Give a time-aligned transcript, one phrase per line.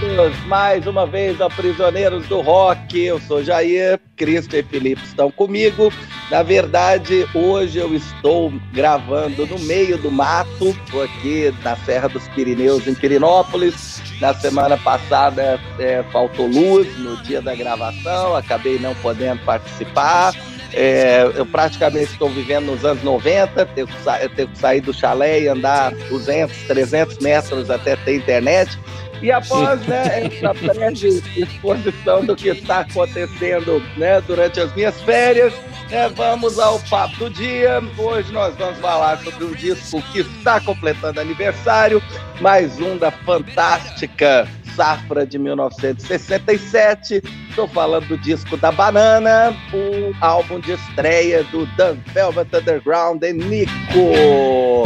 [0.00, 2.98] bem-vindos mais uma vez a Prisioneiros do Rock.
[3.00, 5.92] Eu sou Jair, Cristo e Felipe estão comigo.
[6.30, 12.28] Na verdade, hoje eu estou gravando no meio do mato, estou aqui na Serra dos
[12.28, 14.00] Pirineus, em Pirinópolis.
[14.20, 20.32] Na semana passada é, faltou luz no dia da gravação, acabei não podendo participar.
[20.74, 24.92] É, eu praticamente estou vivendo nos anos 90, tenho que, sa tenho que sair do
[24.92, 28.78] chalé e andar 200, 300 metros até ter internet.
[29.22, 35.52] E após né, essa breve exposição do que está acontecendo né, durante as minhas férias,
[35.90, 37.80] né, vamos ao papo do dia.
[37.96, 42.02] Hoje nós vamos falar sobre um disco que está completando aniversário,
[42.40, 47.20] mais um da fantástica safra de 1967.
[47.50, 53.32] Estou falando do disco da Banana, o álbum de estreia do The Velvet Underground e
[53.32, 54.84] Nico.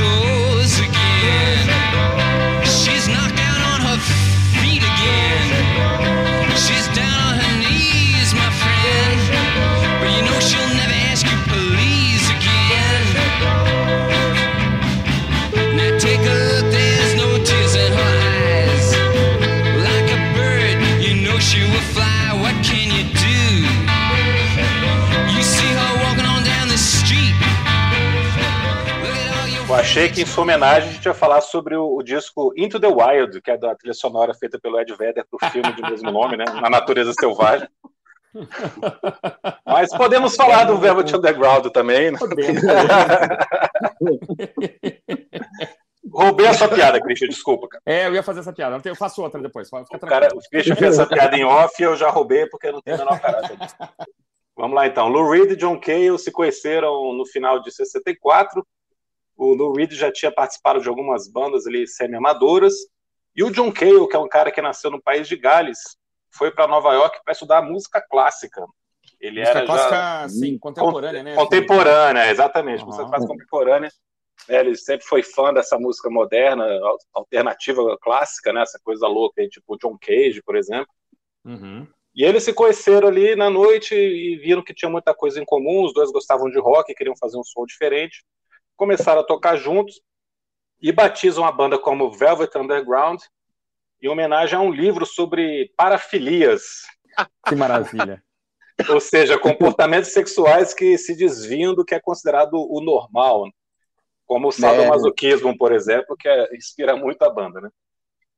[0.00, 1.69] Eu
[29.80, 32.86] achei que em sua homenagem a gente ia falar sobre o, o, disco Into the
[32.86, 36.10] Wild, que é da trilha sonora feita pelo Ed Vedder para o filme de mesmo
[36.10, 36.44] nome, né?
[36.60, 37.68] Na Natureza Selvagem.
[39.66, 42.10] Mas podemos falar do Velvet Underground também.
[42.10, 42.18] Né?
[46.12, 47.68] Roubei a sua piada, Christian, desculpa.
[47.68, 47.82] Cara.
[47.86, 48.80] É, eu ia fazer essa piada.
[48.84, 49.68] Eu faço outra depois.
[49.72, 52.82] o, cara, o Christian fez essa piada em off e eu já roubei porque não
[52.82, 53.56] tem o menor caráter.
[54.56, 55.08] Vamos lá então.
[55.08, 58.64] Lou Reed e John Cale se conheceram no final de 64
[59.40, 62.74] o Lou Reed já tinha participado de algumas bandas ali semi-amadoras.
[63.34, 65.78] E o John Cale, que é um cara que nasceu no país de Gales,
[66.30, 68.62] foi para Nova York para estudar música clássica.
[69.18, 70.28] Ele música era clássica, já...
[70.28, 71.34] sim, contemporânea, né?
[71.34, 72.86] Contemporânea, exatamente, uhum.
[72.86, 73.90] música clássica contemporânea.
[74.48, 76.66] É, ele sempre foi fã dessa música moderna,
[77.14, 78.60] alternativa clássica, né?
[78.62, 80.92] Essa coisa louca, tipo John Cage, por exemplo.
[81.46, 81.86] Uhum.
[82.14, 85.84] E eles se conheceram ali na noite e viram que tinha muita coisa em comum.
[85.84, 88.22] Os dois gostavam de rock, queriam fazer um som diferente
[88.80, 90.00] começaram a tocar juntos
[90.80, 93.20] e batizam a banda como Velvet Underground,
[94.00, 96.62] em homenagem a um livro sobre parafilias.
[97.46, 98.22] Que maravilha.
[98.88, 103.50] Ou seja, comportamentos sexuais que se desviam do que é considerado o normal,
[104.24, 107.70] como o sadomasoquismo, por exemplo, que é, inspira muito a banda, né?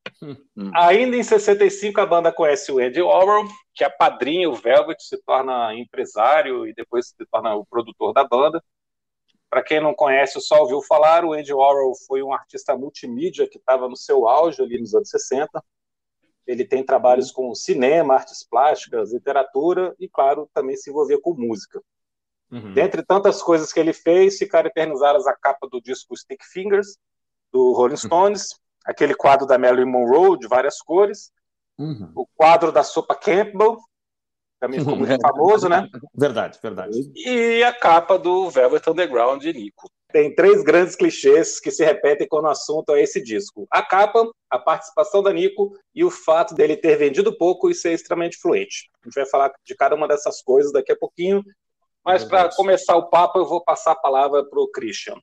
[0.75, 5.23] Ainda em 65, a banda conhece o Andy Warhol, que é padrinho o Velvet, se
[5.23, 8.61] torna empresário e depois se torna o produtor da banda.
[9.53, 13.59] Para quem não conhece, só ouviu falar, o Andy Warhol foi um artista multimídia que
[13.59, 15.63] estava no seu auge ali nos anos 60.
[16.47, 21.83] Ele tem trabalhos com cinema, artes plásticas, literatura e, claro, também se envolvia com música.
[22.51, 22.73] Uhum.
[22.73, 26.97] Dentre tantas coisas que ele fez, ficaram eternizadas a capa do disco Stick Fingers,
[27.53, 27.97] do Rolling uhum.
[27.99, 28.59] Stones, uhum.
[28.87, 31.31] aquele quadro da Marilyn Monroe, de várias cores,
[31.79, 32.11] uhum.
[32.17, 33.77] o quadro da sopa Campbell,
[34.63, 35.89] também ficou muito famoso, né?
[36.15, 37.11] Verdade, verdade.
[37.17, 39.91] E a capa do Velvet Underground de Nico.
[40.13, 43.67] Tem três grandes clichês que se repetem quando o assunto é esse disco.
[43.71, 47.93] A capa, a participação da Nico e o fato dele ter vendido pouco e ser
[47.93, 48.89] extremamente fluente.
[49.03, 51.43] A gente vai falar de cada uma dessas coisas daqui a pouquinho.
[52.05, 55.15] Mas para começar o papo, eu vou passar a palavra para o Christian.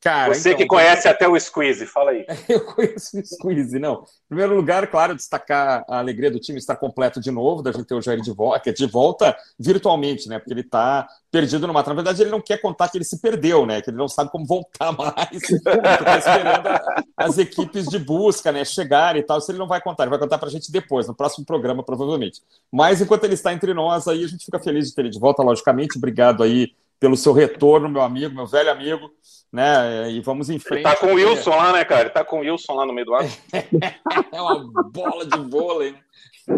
[0.00, 2.24] Cara, Você então, que conhece até o Squeeze, fala aí.
[2.48, 3.96] Eu conheço o Squeeze, não.
[3.96, 7.84] Em primeiro lugar, claro, destacar a alegria do time estar completo de novo, da gente
[7.84, 10.38] ter o Jair de volta, de volta virtualmente, né?
[10.38, 11.90] Porque ele está perdido no mato.
[11.90, 13.82] Na verdade, ele não quer contar que ele se perdeu, né?
[13.82, 15.42] Que ele não sabe como voltar mais.
[15.50, 16.68] Está esperando
[17.14, 18.64] as equipes de busca, né?
[18.64, 19.36] Chegarem e tal.
[19.36, 21.84] Isso ele não vai contar, ele vai contar para a gente depois, no próximo programa,
[21.84, 22.40] provavelmente.
[22.72, 25.20] Mas enquanto ele está entre nós, aí a gente fica feliz de ter ele de
[25.20, 25.98] volta, logicamente.
[25.98, 29.10] Obrigado aí pelo seu retorno, meu amigo, meu velho amigo
[29.52, 30.10] né?
[30.10, 30.86] E vamos em frente.
[30.86, 32.02] Ele tá com o Wilson lá, né, cara?
[32.02, 33.24] Ele tá com o Wilson lá no meio do ar.
[34.32, 35.98] é uma bola de vôlei, né?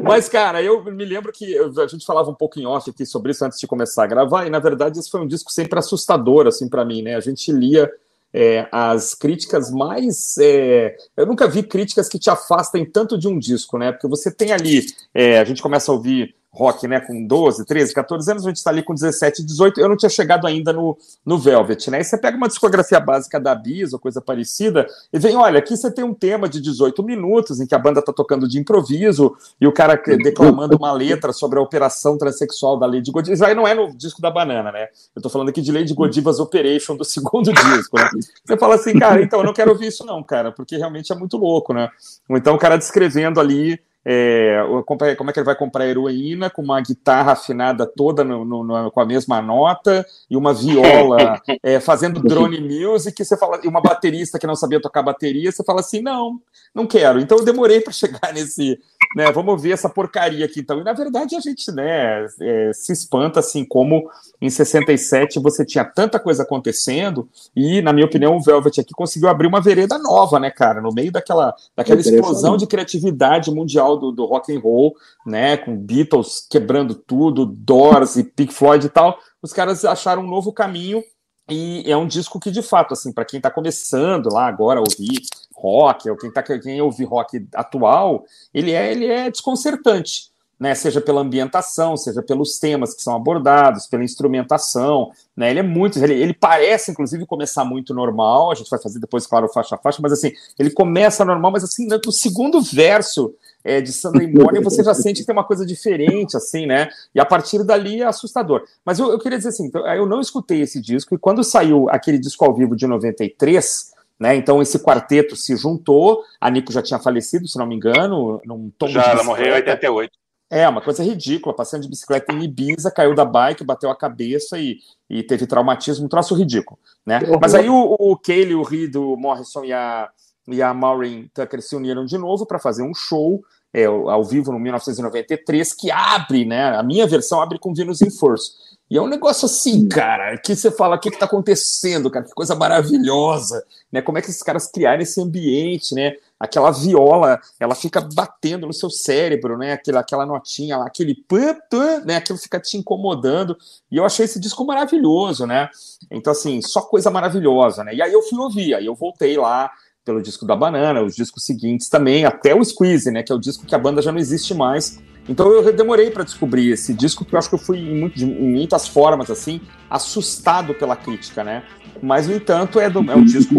[0.02, 3.32] Mas, cara, eu me lembro que a gente falava um pouco em off aqui sobre
[3.32, 6.46] isso antes de começar a gravar, e na verdade esse foi um disco sempre assustador,
[6.46, 7.14] assim, para mim, né?
[7.14, 7.90] A gente lia
[8.32, 10.38] é, as críticas mais.
[10.38, 10.96] É...
[11.14, 13.92] eu nunca vi críticas que te afastem tanto de um disco, né?
[13.92, 17.94] Porque você tem ali, é, a gente começa a ouvir rock, né, com 12, 13,
[17.94, 20.98] 14 anos, a gente está ali com 17, 18, eu não tinha chegado ainda no,
[21.24, 22.00] no Velvet, né?
[22.00, 25.74] E você pega uma discografia básica da Bis ou coisa parecida e vem, olha, aqui
[25.74, 29.34] você tem um tema de 18 minutos em que a banda está tocando de improviso
[29.58, 33.32] e o cara declamando uma letra sobre a operação transexual da Lady Godiva.
[33.32, 34.88] Isso aí não é no disco da Banana, né?
[35.14, 38.10] Eu estou falando aqui de Lady Godivas Operation do segundo disco, né?
[38.44, 41.16] Você fala assim, cara, então eu não quero ouvir isso não, cara, porque realmente é
[41.16, 41.88] muito louco, né?
[42.28, 46.60] Ou então o cara descrevendo ali é, como é que ele vai comprar heroína com
[46.60, 51.78] uma guitarra afinada toda no, no, no, com a mesma nota e uma viola é,
[51.78, 55.80] fazendo drone music, você fala, e uma baterista que não sabia tocar bateria, você fala
[55.80, 56.40] assim, não,
[56.74, 57.20] não quero.
[57.20, 58.78] Então eu demorei para chegar nesse,
[59.14, 60.80] né, vamos ver essa porcaria aqui então.
[60.80, 64.10] E na verdade a gente, né, é, se espanta assim como
[64.40, 69.28] em 67 você tinha tanta coisa acontecendo e, na minha opinião, o Velvet aqui conseguiu
[69.28, 74.12] abrir uma vereda nova, né, cara, no meio daquela, daquela explosão de criatividade mundial do,
[74.12, 74.94] do rock and roll,
[75.26, 79.18] né, com Beatles quebrando tudo, Doors e Pink Floyd e tal.
[79.42, 81.02] Os caras acharam um novo caminho
[81.48, 84.82] e é um disco que, de fato, assim, para quem está começando lá agora a
[84.82, 85.22] ouvir
[85.54, 90.32] rock, ou quem, tá, quem ouve rock atual, ele é, ele é desconcertante.
[90.60, 95.62] Né, seja pela ambientação, seja pelos temas que são abordados, pela instrumentação, né, ele é
[95.62, 99.74] muito, ele, ele, parece inclusive começar muito normal, a gente vai fazer depois, claro, faixa
[99.74, 104.32] a faixa, mas assim, ele começa normal, mas assim, no segundo verso é, de Sunday
[104.32, 108.02] Morning você já sente que tem uma coisa diferente, assim, né, e a partir dali
[108.02, 108.64] é assustador.
[108.84, 111.88] Mas eu, eu queria dizer assim, então, eu não escutei esse disco, e quando saiu
[111.90, 113.92] aquele disco ao vivo de 93,
[114.22, 114.36] né?
[114.36, 118.70] Então esse quarteto se juntou, a Nico já tinha falecido, se não me engano, num
[118.78, 120.12] tom Já, ela morreu em 88.
[120.48, 124.58] É, uma coisa ridícula, passando de bicicleta em Ibiza, caiu da bike, bateu a cabeça
[124.58, 124.78] e,
[125.08, 127.20] e teve traumatismo, um troço ridículo, né?
[127.40, 130.10] Mas aí o, o o Reed, o Morrison e a,
[130.48, 133.42] e a Maureen Tucker se uniram de novo para fazer um show
[133.72, 136.76] é, ao vivo no 1993, que abre, né?
[136.76, 138.52] A minha versão abre com Venus in Force.
[138.90, 142.26] E é um negócio assim, cara, que você fala, o que está acontecendo, cara?
[142.26, 144.02] Que coisa maravilhosa, né?
[144.02, 146.12] Como é que esses caras criaram esse ambiente, né?
[146.38, 149.72] Aquela viola, ela fica batendo no seu cérebro, né?
[149.72, 151.56] Aquela, aquela notinha lá, aquele pã,
[152.04, 152.16] né?
[152.16, 153.56] Aquilo fica te incomodando.
[153.90, 155.70] E eu achei esse disco maravilhoso, né?
[156.10, 157.94] Então, assim, só coisa maravilhosa, né?
[157.94, 159.70] E aí eu fui ouvir, aí eu voltei lá,
[160.04, 163.38] pelo disco da Banana, os discos seguintes também, até o Squeeze, né, que é o
[163.38, 165.00] disco que a banda já não existe mais.
[165.28, 168.20] Então eu demorei para descobrir esse disco, porque eu acho que eu fui em, muito,
[168.20, 171.62] em, muitas formas assim assustado pela crítica, né?
[172.02, 173.54] Mas no entanto é, do, é um disco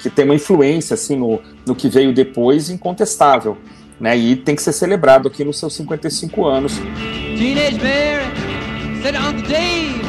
[0.00, 3.58] que tem uma influência assim no, no que veio depois incontestável,
[4.00, 4.16] né?
[4.16, 6.72] E tem que ser celebrado aqui nos seus 55 anos.
[7.36, 10.00] Teenage Mary said Uncle Dave,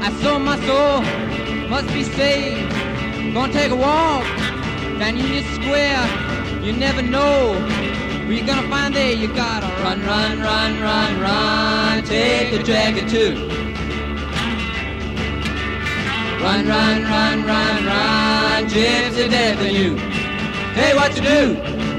[0.00, 1.02] I saw my soul
[1.68, 2.72] must be saved.
[3.34, 4.24] Gonna take a walk
[5.00, 6.62] down Union Square.
[6.62, 7.54] You never know
[8.26, 9.14] where you're gonna find there.
[9.14, 12.04] You gotta run, run, run, run, run.
[12.04, 13.32] Take the dragon too.
[16.44, 18.66] Run, run, run, run, run.
[18.68, 19.96] Gypsy you.
[20.76, 21.89] Hey, what you do?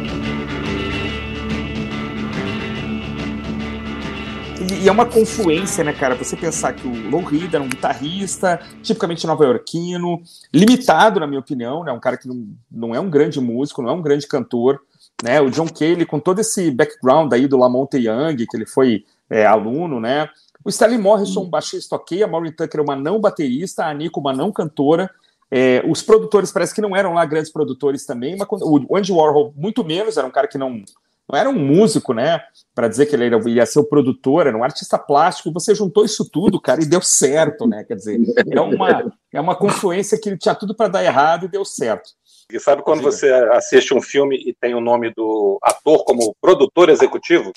[4.72, 6.16] E é uma confluência, né, cara?
[6.16, 10.22] Você pensar que o Lou Reed era um guitarrista, tipicamente nova-iorquino,
[10.54, 11.92] limitado, na minha opinião, né?
[11.92, 14.82] Um cara que não, não é um grande músico, não é um grande cantor,
[15.22, 15.42] né?
[15.42, 19.46] O John Cale, com todo esse background aí do Lamonte Young, que ele foi é,
[19.46, 20.30] aluno, né?
[20.64, 24.32] O Stanley Morrison, um baixista ok, a Maureen Tucker, uma não baterista, a Nico, uma
[24.32, 25.10] não cantora.
[25.50, 29.54] É, os produtores parece que não eram lá grandes produtores também, mas o Andy Warhol
[29.56, 30.82] muito menos, era um cara que não
[31.32, 32.42] não era um músico, né?
[32.76, 36.30] Para dizer que ele ia ser o produtor, era um artista plástico, você juntou isso
[36.30, 37.86] tudo, cara, e deu certo, né?
[37.86, 38.20] Quer dizer,
[38.50, 42.12] é uma, é uma confluência que tinha tudo para dar errado e deu certo.
[42.54, 46.90] E sabe quando você assiste um filme e tem o nome do ator como produtor
[46.90, 47.52] executivo?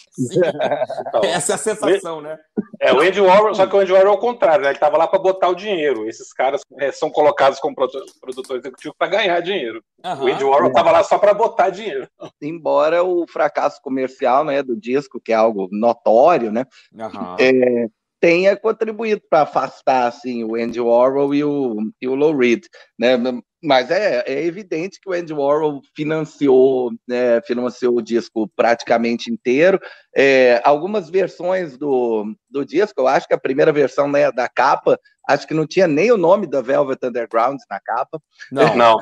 [1.09, 2.39] Então, Essa é a sensação, né?
[2.81, 4.69] É, o Andy Warhol, só que o Andy Warhol é o contrário, né?
[4.69, 6.09] Ele estava lá para botar o dinheiro.
[6.09, 9.83] Esses caras é, são colocados como produtor executivo para ganhar dinheiro.
[10.05, 12.09] Uhum, o Andy Warhol estava lá só para botar dinheiro.
[12.41, 16.65] Embora o fracasso comercial né, do disco, que é algo notório, né?
[16.93, 17.37] Uhum.
[17.39, 17.89] É,
[18.25, 22.65] tenha contribuído para afastar assim, o Andy Warhol e o, e o Lou Reed.
[22.99, 23.19] Né?
[23.65, 29.81] Mas é, é evidente que o Andy Warhol financiou, né, financiou o disco praticamente inteiro.
[30.15, 35.01] É, algumas versões do, do disco, eu acho que a primeira versão né, da capa,
[35.27, 38.21] acho que não tinha nem o nome da Velvet Underground na capa.
[38.53, 38.99] Não, não.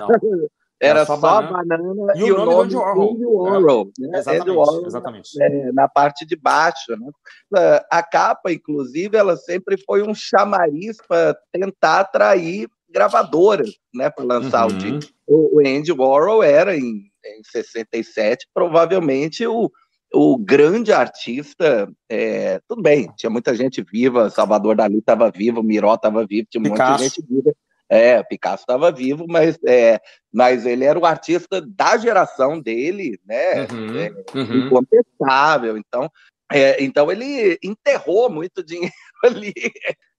[0.82, 1.78] Era só, só banana.
[1.78, 3.92] banana e, e, o nome, nome do Andy Warhol.
[4.00, 4.06] É.
[4.08, 4.18] Né?
[4.18, 5.42] Exatamente, Warhol, exatamente.
[5.42, 6.92] É, na parte de baixo.
[6.98, 7.80] Né?
[7.88, 14.68] A capa, inclusive, ela sempre foi um chamariz para tentar atrair gravadoras, né, para lançar
[14.68, 14.74] uhum.
[14.74, 15.12] o disco.
[15.26, 19.70] O Andy Warhol era em, em 67 provavelmente o
[20.14, 25.94] o grande artista, é, tudo bem, tinha muita gente viva, Salvador Dali estava vivo, Miró
[25.94, 27.00] estava vivo, tinha Picasso.
[27.00, 27.52] muita gente viva.
[27.88, 30.00] É, Picasso estava vivo, mas, é,
[30.32, 33.66] mas ele era o artista da geração dele, né?
[33.70, 34.66] Uhum, é, uhum.
[34.66, 35.76] Incontestável.
[35.76, 36.10] Então,
[36.50, 38.92] é, então ele enterrou muito dinheiro
[39.24, 39.52] ali.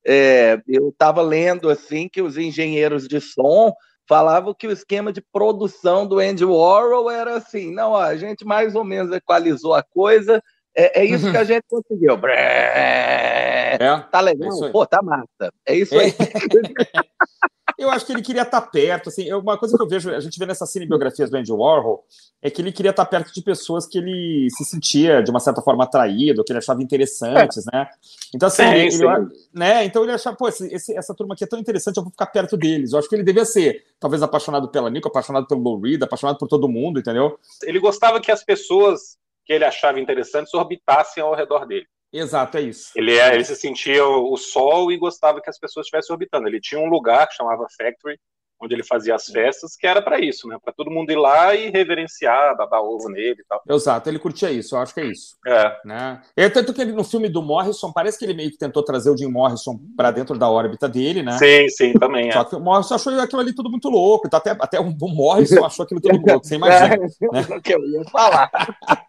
[0.06, 3.74] É, eu estava lendo assim que os engenheiros de som
[4.08, 8.44] falavam que o esquema de produção do Andy Warhol era assim, não, ó, a gente
[8.46, 10.44] mais ou menos equalizou a coisa,
[10.76, 12.20] é, é isso que a gente conseguiu.
[12.28, 13.78] É,
[14.12, 14.66] tá legal?
[14.66, 15.54] É Pô, tá massa.
[15.66, 16.14] É isso aí.
[17.84, 19.10] Eu acho que ele queria estar perto.
[19.10, 22.06] Assim, uma coisa que eu vejo, a gente vê nessas cinebiografias do Andy Warhol,
[22.42, 25.62] é que ele queria estar perto de pessoas que ele se sentia de uma certa
[25.62, 27.78] forma atraído, que ele achava interessantes, é.
[27.78, 27.88] né?
[28.34, 29.06] Então, assim, sim, ele, sim.
[29.06, 29.86] Ele, né?
[29.86, 32.56] Então ele achava, pô, esse, essa turma aqui é tão interessante, eu vou ficar perto
[32.58, 32.94] deles.
[32.94, 36.38] Eu acho que ele devia ser, talvez, apaixonado pela Nico, apaixonado pelo Lou Reed, apaixonado
[36.38, 37.38] por todo mundo, entendeu?
[37.64, 41.86] Ele gostava que as pessoas que ele achava interessantes orbitassem ao redor dele.
[42.14, 42.92] Exato, é isso.
[42.96, 46.48] Ele, é, ele se sentia o sol e gostava que as pessoas estivessem orbitando.
[46.48, 48.20] Ele tinha um lugar que chamava Factory,
[48.64, 50.58] onde ele fazia as festas, que era para isso, né?
[50.64, 53.62] Para todo mundo ir lá e reverenciar, dar ovo nele e tal.
[53.70, 55.36] Exato, ele curtia isso, eu acho que é isso.
[55.46, 55.78] É.
[55.86, 56.22] Né?
[56.36, 59.10] É tanto que ele, no filme do Morrison, parece que ele meio que tentou trazer
[59.10, 61.38] o Jim Morrison para dentro da órbita dele, né?
[61.38, 62.46] Sim, sim, também Só é.
[62.46, 65.84] que o Morrison achou aquilo ali tudo muito louco, então até, até o Morrison achou
[65.84, 66.94] aquilo tudo louco, você imagina.
[67.34, 67.62] É, né?
[67.64, 68.50] que eu ia falar.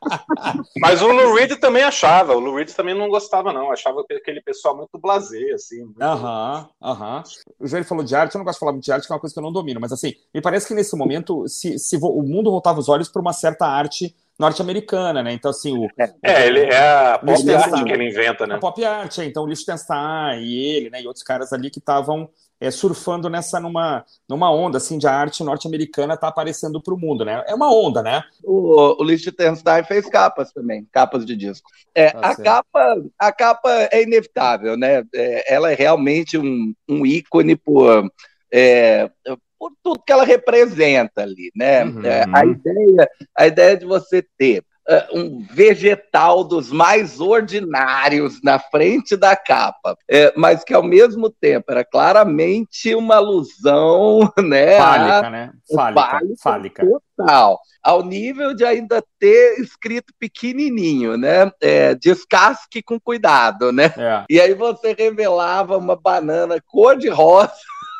[0.81, 4.41] Mas o Lou Reed também achava, o Lou Reed também não gostava, não, achava aquele
[4.41, 5.93] pessoal muito blasé, assim.
[6.01, 7.23] Aham, aham.
[7.59, 9.15] O Jair falou de arte, eu não gosto de falar muito de arte, que é
[9.15, 11.97] uma coisa que eu não domino, mas assim, me parece que nesse momento, se, se
[11.97, 15.33] o mundo voltava os olhos para uma certa arte norte-americana, né?
[15.33, 15.89] Então, assim, o.
[15.97, 18.57] É, é ele é a pop art que ele inventa, né?
[18.57, 21.03] A pop art, é, então o Liechtenstein e ele, né?
[21.03, 22.29] E outros caras ali que estavam
[22.61, 27.25] é, surfando nessa numa, numa onda assim de arte norte-americana tá aparecendo para o mundo,
[27.25, 27.45] né?
[27.47, 28.23] É uma onda, né?
[28.43, 31.69] O, o Liechtenstein fez capas também, capas de disco.
[31.95, 35.05] É, tá a capa a capa é inevitável, né?
[35.15, 38.09] É, ela é realmente um, um ícone por
[38.53, 39.11] é,
[39.59, 41.85] por tudo que ela representa ali, né?
[41.85, 42.05] Uhum.
[42.05, 48.59] É, a, ideia, a ideia de você ter uh, um vegetal dos mais ordinários na
[48.59, 54.77] frente da capa, é, mas que ao mesmo tempo era claramente uma alusão, né?
[54.79, 55.53] Fálica, a, né?
[55.75, 56.87] Fálica, fálica.
[57.17, 57.61] Total.
[57.83, 61.51] Ao nível de ainda ter escrito pequenininho, né?
[61.61, 63.93] É, descasque com cuidado, né?
[63.97, 64.25] É.
[64.29, 67.53] E aí você revelava uma banana cor-de-rosa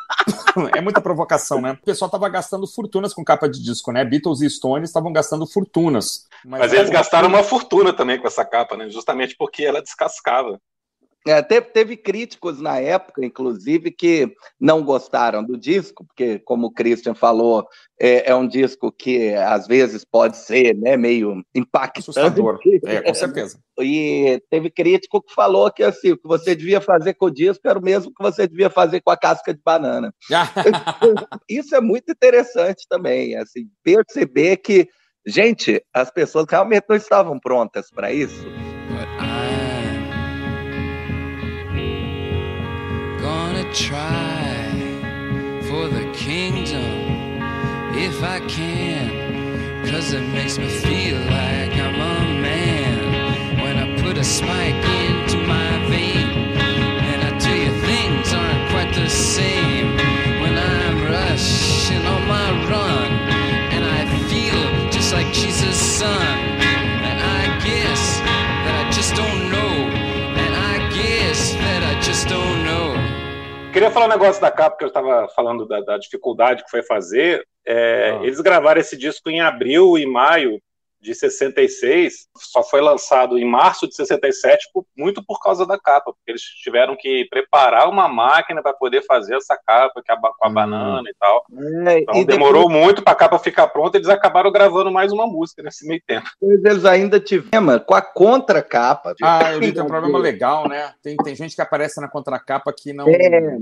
[0.75, 1.73] é muita provocação, né?
[1.73, 4.03] O pessoal tava gastando fortunas com capa de disco, né?
[4.03, 6.27] Beatles e Stones estavam gastando fortunas.
[6.43, 8.89] Mas, mas eles gastaram uma fortuna também com essa capa, né?
[8.89, 10.59] Justamente porque ela descascava.
[11.27, 16.71] É, teve, teve, críticos na época, inclusive, que não gostaram do disco, porque, como o
[16.71, 17.67] Christian falou,
[17.99, 22.11] é, é um disco que às vezes pode ser né, meio impactante.
[22.11, 23.59] Assustador, é, com certeza.
[23.79, 27.67] E teve crítico que falou que assim, o que você devia fazer com o disco
[27.67, 30.13] era o mesmo que você devia fazer com a casca de banana.
[31.49, 34.87] Isso é muito interessante também, assim, perceber que,
[35.25, 38.45] gente, as pessoas realmente não estavam prontas para isso.
[43.75, 44.71] Try
[45.67, 47.41] for the kingdom
[47.93, 49.85] if I can.
[49.85, 51.84] Cause it makes me feel like I'm
[73.75, 76.81] queria falar um negócio da capa, que eu estava falando da, da, dificuldade que foi
[76.81, 77.45] fazer.
[77.67, 78.23] É, ah.
[78.23, 80.61] Eles gravaram esse disco em abril e maio
[81.05, 86.31] de 66, só foi lançado em março de 67, muito por causa da capa, porque
[86.31, 90.49] eles tiveram que preparar uma máquina para poder fazer essa capa que a, com a
[90.49, 90.53] hum.
[90.53, 91.45] banana e tal.
[91.87, 92.83] É, então e demorou depois...
[92.83, 96.27] muito para a capa ficar pronta, eles acabaram gravando mais uma música nesse meio tempo.
[96.41, 99.13] Eles ainda tiveram com a contracapa.
[99.21, 100.93] Ah, eu vi, tem um problema legal, né?
[101.03, 103.07] Tem, tem gente que aparece na contracapa que não.
[103.07, 103.59] É.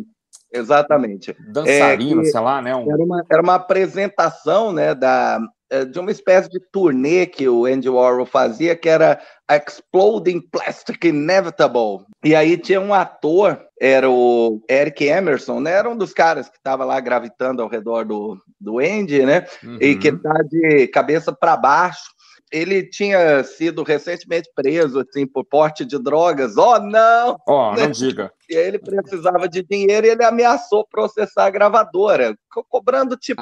[0.51, 1.35] Exatamente.
[1.47, 2.75] Dançarino, é, sei lá, né?
[2.75, 2.91] Um...
[2.91, 7.65] Era, uma, era uma apresentação né, da, é, de uma espécie de turnê que o
[7.65, 12.05] Andy Warhol fazia, que era Exploding Plastic Inevitable.
[12.23, 15.71] E aí tinha um ator, era o Eric Emerson, né?
[15.71, 19.45] Era um dos caras que estava lá gravitando ao redor do, do Andy, né?
[19.63, 19.77] Uhum.
[19.81, 22.13] E que tá de cabeça para baixo.
[22.51, 26.55] Ele tinha sido recentemente preso assim, por porte de drogas.
[26.55, 27.35] Oh, não!
[27.47, 28.31] Oh, não diga.
[28.49, 32.35] E ele precisava de dinheiro e ele ameaçou processar a gravadora,
[32.69, 33.41] cobrando tipo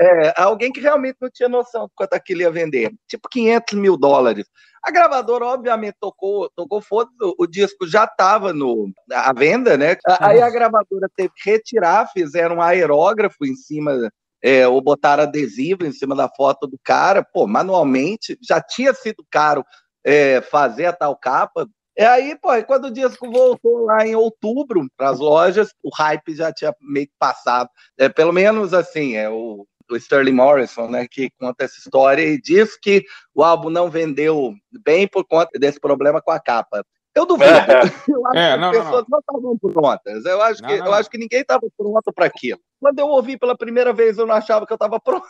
[0.00, 2.92] É, alguém que realmente não tinha noção de quanto aquilo ia vender.
[3.08, 4.46] Tipo 500 mil dólares.
[4.82, 8.52] A gravadora, obviamente, tocou, tocou foda, o disco já estava
[9.12, 9.96] à venda, né?
[10.20, 14.08] Aí a gravadora teve que retirar, fizeram um aerógrafo em cima,
[14.42, 17.26] é, ou botaram adesivo em cima da foto do cara.
[17.32, 19.64] Pô, manualmente, já tinha sido caro
[20.04, 21.66] é, fazer a tal capa.
[21.96, 26.36] E aí, pô, quando o disco voltou lá em outubro para as lojas, o hype
[26.36, 27.68] já tinha meio que passado.
[27.98, 32.40] É, pelo menos assim, é o do Sterling Morrison, né, que conta essa história e
[32.40, 33.04] diz que
[33.34, 34.52] o álbum não vendeu
[34.84, 36.84] bem por conta desse problema com a capa.
[37.14, 37.50] Eu duvido.
[37.50, 40.24] É, eu acho é, que não, as pessoas não estavam prontas.
[40.24, 40.86] Eu acho, não, que, não.
[40.86, 42.60] eu acho que ninguém estava pronto para aquilo.
[42.80, 45.26] Quando eu ouvi pela primeira vez, eu não achava que eu estava pronto.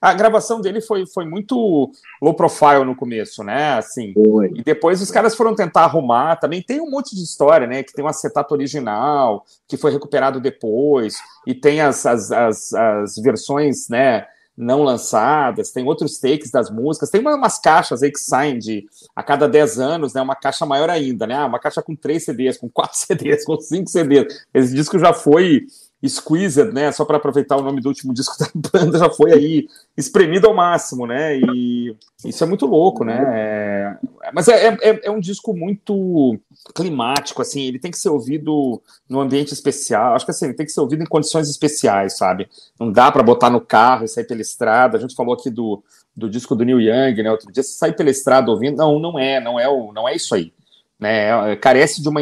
[0.00, 1.90] A gravação dele foi, foi muito
[2.22, 3.74] low profile no começo, né?
[3.74, 4.50] Assim, foi.
[4.54, 6.36] E depois os caras foram tentar arrumar.
[6.36, 7.82] Também tem um monte de história, né?
[7.82, 13.16] Que tem um acetato original, que foi recuperado depois, e tem as, as, as, as
[13.16, 14.26] versões, né?
[14.56, 18.84] Não lançadas, tem outros takes das músicas, tem umas caixas aí que saem de
[19.16, 20.20] a cada 10 anos, né?
[20.20, 21.34] Uma caixa maior ainda, né?
[21.34, 24.46] Ah, uma caixa com 3 CDs, com 4 CDs, com 5 CDs.
[24.52, 25.66] Esse disco já foi
[26.08, 26.90] Squeezed, né?
[26.92, 30.54] Só para aproveitar o nome do último disco da banda, já foi aí espremido ao
[30.54, 31.36] máximo, né?
[31.36, 33.22] E isso é muito louco, né?
[33.34, 33.98] É...
[34.32, 36.38] Mas é, é, é, um disco muito
[36.74, 37.62] climático, assim.
[37.62, 40.14] Ele tem que ser ouvido no ambiente especial.
[40.14, 42.48] Acho que assim, ele tem que ser ouvido em condições especiais, sabe?
[42.78, 44.96] Não dá para botar no carro e sair pela estrada.
[44.96, 45.82] A gente falou aqui do,
[46.16, 47.30] do disco do Neil Young, né?
[47.30, 50.14] Outro dia, você sair pela estrada ouvindo, não, não é, não é o, não é
[50.14, 50.52] isso aí.
[51.00, 51.56] Né?
[51.56, 52.20] Carece de uma,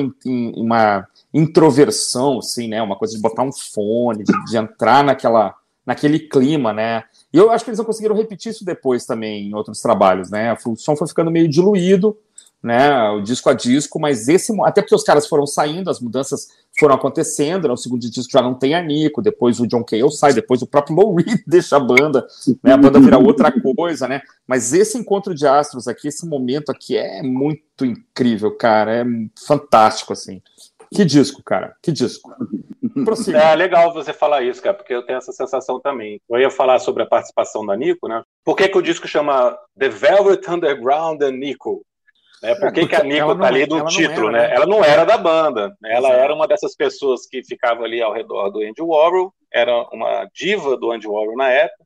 [0.56, 2.80] uma introversão, assim, né?
[2.80, 5.54] Uma coisa de botar um fone, de, de, entrar naquela,
[5.84, 7.04] naquele clima, né?
[7.32, 10.56] E eu acho que eles não conseguiram repetir isso depois também em outros trabalhos, né?
[10.64, 12.16] O som foi ficando meio diluído,
[12.62, 13.08] né?
[13.10, 16.48] O disco a disco, mas esse até porque os caras foram saindo, as mudanças
[16.78, 17.74] foram acontecendo, né?
[17.74, 20.66] O segundo disco já não tem a Nico, depois o John Cale sai, depois o
[20.66, 22.26] próprio Lou Reed deixa a banda,
[22.62, 22.72] né?
[22.72, 24.22] A banda vira outra coisa, né?
[24.46, 29.04] Mas esse encontro de astros aqui, esse momento aqui é muito incrível, cara, é
[29.46, 30.42] fantástico assim.
[30.92, 32.34] Que disco, cara, que disco.
[33.04, 33.38] Prossiga.
[33.38, 36.20] É legal você falar isso, cara, porque eu tenho essa sensação também.
[36.28, 38.22] Eu ia falar sobre a participação da Nico, né?
[38.44, 41.82] Por que, que o disco chama The Velvet Underground and Nico?
[42.42, 42.54] Né?
[42.54, 44.48] Por que, que a Nico tá ali no título, era, né?
[44.48, 44.54] né?
[44.54, 45.94] Ela não era da banda, né?
[45.94, 50.28] ela era uma dessas pessoas que ficava ali ao redor do Andy Warhol, era uma
[50.32, 51.84] diva do Andy Warhol na época.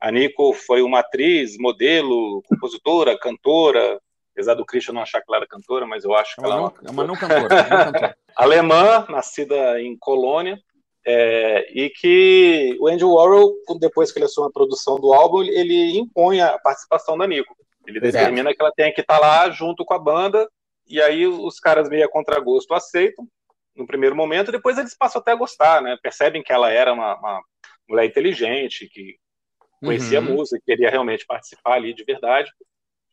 [0.00, 3.98] A Nico foi uma atriz, modelo, compositora, cantora,
[4.32, 6.72] apesar do Christian não achar que ela era cantora, mas eu acho que ela, ela
[6.86, 7.48] é uma, não cantora.
[7.48, 8.16] Não cantora.
[8.36, 10.56] Alemã, nascida em Colônia,
[11.04, 15.98] é, e que o Andy Warhol, depois que ele assume a produção do álbum, ele
[15.98, 17.56] impõe a participação da Nico.
[17.88, 20.48] Ele determina que ela tem que estar lá junto com a banda,
[20.86, 23.26] e aí os caras meio a contragosto aceitam
[23.74, 25.96] no primeiro momento, depois eles passam até a gostar, né?
[26.02, 27.40] Percebem que ela era uma, uma
[27.88, 29.16] mulher inteligente, que
[29.80, 30.36] conhecia uhum.
[30.36, 32.50] música, queria realmente participar ali de verdade.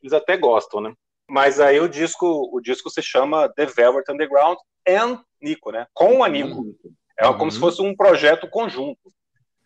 [0.02, 0.92] Eles até gostam, né?
[1.28, 5.86] Mas aí o disco, o disco se chama The Velvet Underground and Nico, né?
[5.94, 6.60] Com a Nico.
[6.60, 6.76] Uhum.
[7.18, 9.12] É como se fosse um projeto conjunto.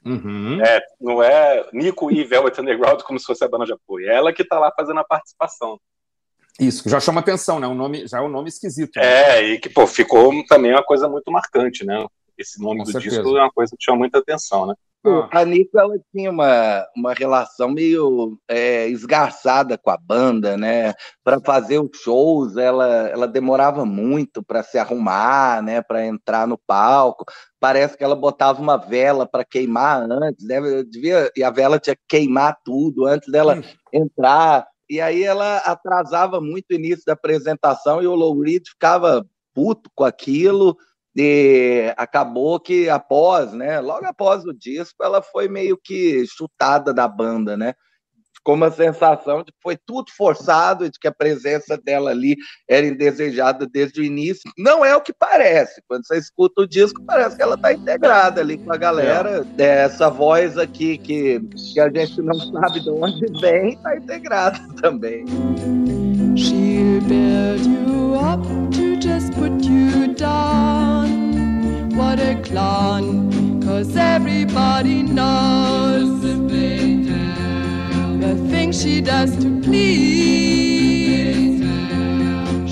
[0.05, 0.61] Uhum.
[0.63, 4.09] É, não é Nico e Velvet Underground como se fosse a banda de apoio.
[4.09, 5.79] É ela que está lá fazendo a participação.
[6.59, 7.67] Isso, já chama atenção, né?
[7.67, 8.97] Um nome, já é um nome esquisito.
[8.97, 9.05] Né?
[9.05, 12.05] É, e que pô, ficou também uma coisa muito marcante, né?
[12.37, 13.17] Esse nome Com do certeza.
[13.17, 14.75] disco é uma coisa que chama muita atenção, né?
[15.05, 15.41] Ah.
[15.41, 20.93] A Nico ela tinha uma, uma relação meio é, esgarçada com a banda, né?
[21.25, 25.81] Para fazer os shows, ela, ela demorava muito para se arrumar, né?
[25.81, 27.25] Para entrar no palco.
[27.59, 30.61] Parece que ela botava uma vela para queimar antes, né?
[30.85, 33.63] Devia, e a vela tinha que queimar tudo antes dela hum.
[33.93, 34.67] entrar.
[34.89, 39.91] E aí ela atrasava muito o início da apresentação e o Low Reed ficava puto
[39.95, 40.77] com aquilo
[41.17, 47.09] e acabou que após, né, logo após o disco, ela foi meio que chutada da
[47.09, 47.75] banda, né?
[48.41, 52.37] Ficou uma sensação de que foi tudo forçado e de que a presença dela ali
[52.67, 54.51] era indesejada desde o início.
[54.57, 55.83] Não é o que parece.
[55.87, 59.47] Quando você escuta o disco, parece que ela está integrada ali com a galera.
[59.59, 59.63] É.
[59.63, 61.39] Essa voz aqui que,
[61.75, 65.27] que a gente não sabe de onde vem, está integrada também.
[67.11, 68.43] Build you up
[68.75, 71.91] to just put you down.
[71.97, 76.39] What a clown, cause everybody knows the
[78.49, 81.61] thing she does to please.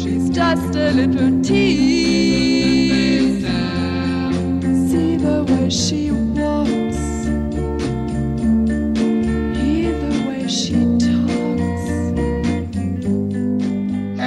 [0.01, 3.44] She's just a little tease.
[4.88, 6.12] See the way she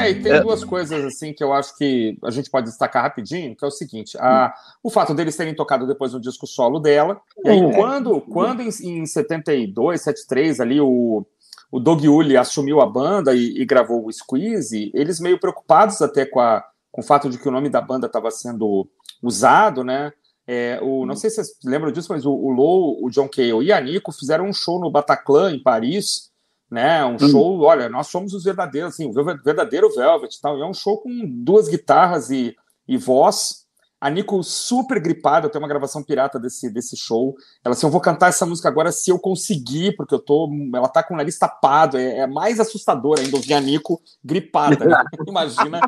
[0.02, 0.42] tem, tem é.
[0.42, 3.72] duas coisas assim que eu acho que a gente pode destacar rapidinho, que é o
[3.72, 7.74] seguinte: a, o fato deles terem tocado depois no disco solo dela, e aí é.
[7.74, 11.26] quando, quando em, em 72, 73, ali o,
[11.72, 16.26] o Doug Uli assumiu a banda e, e, gravou o Squeeze, eles meio preocupados até
[16.26, 18.88] com, a, com o fato de que o nome da banda estava sendo
[19.22, 20.12] usado, né?
[20.48, 23.64] É, o, não sei se vocês lembram disso, mas o, o Low, o John Cale
[23.64, 26.31] e a Nico fizeram um show no Bataclan, em Paris,
[26.72, 27.06] né?
[27.06, 29.12] Um show, olha, nós somos os verdadeiros, assim, o
[29.44, 30.58] verdadeiro Velvet e tal.
[30.58, 31.10] E é um show com
[31.44, 32.56] duas guitarras e,
[32.88, 33.66] e voz.
[34.00, 37.36] A Nico super gripada, tenho uma gravação pirata desse, desse show.
[37.64, 40.50] Ela assim, eu vou cantar essa música agora se eu conseguir, porque eu tô.
[40.74, 41.98] Ela tá com o nariz tapado.
[41.98, 44.86] É, é mais assustador ainda ouvir a Nico gripada.
[44.86, 44.96] Né?
[45.28, 45.82] Imagina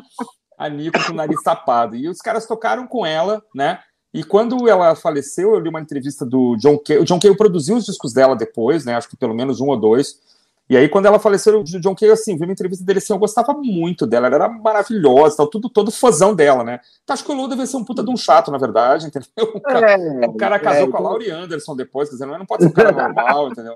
[0.56, 1.96] a Nico com o nariz tapado.
[1.96, 3.80] E os caras tocaram com ela, né?
[4.12, 7.00] E quando ela faleceu, eu li uma entrevista do John Cale.
[7.00, 8.94] O John Cale produziu os discos dela depois, né?
[8.94, 10.20] Acho que pelo menos um ou dois.
[10.68, 13.18] E aí, quando ela faleceu, o John Kay, assim, vi uma entrevista dele assim, eu
[13.18, 16.80] gostava muito dela, ela era maravilhosa, tal, tudo, todo fãzão dela, né?
[17.02, 19.52] Então, acho que o Lou deve ser um puta de um chato, na verdade, entendeu?
[19.54, 22.38] O cara, é, o cara casou é, com a Laurie Anderson depois, quer dizer, não,
[22.38, 23.74] não pode ser um cara normal, entendeu?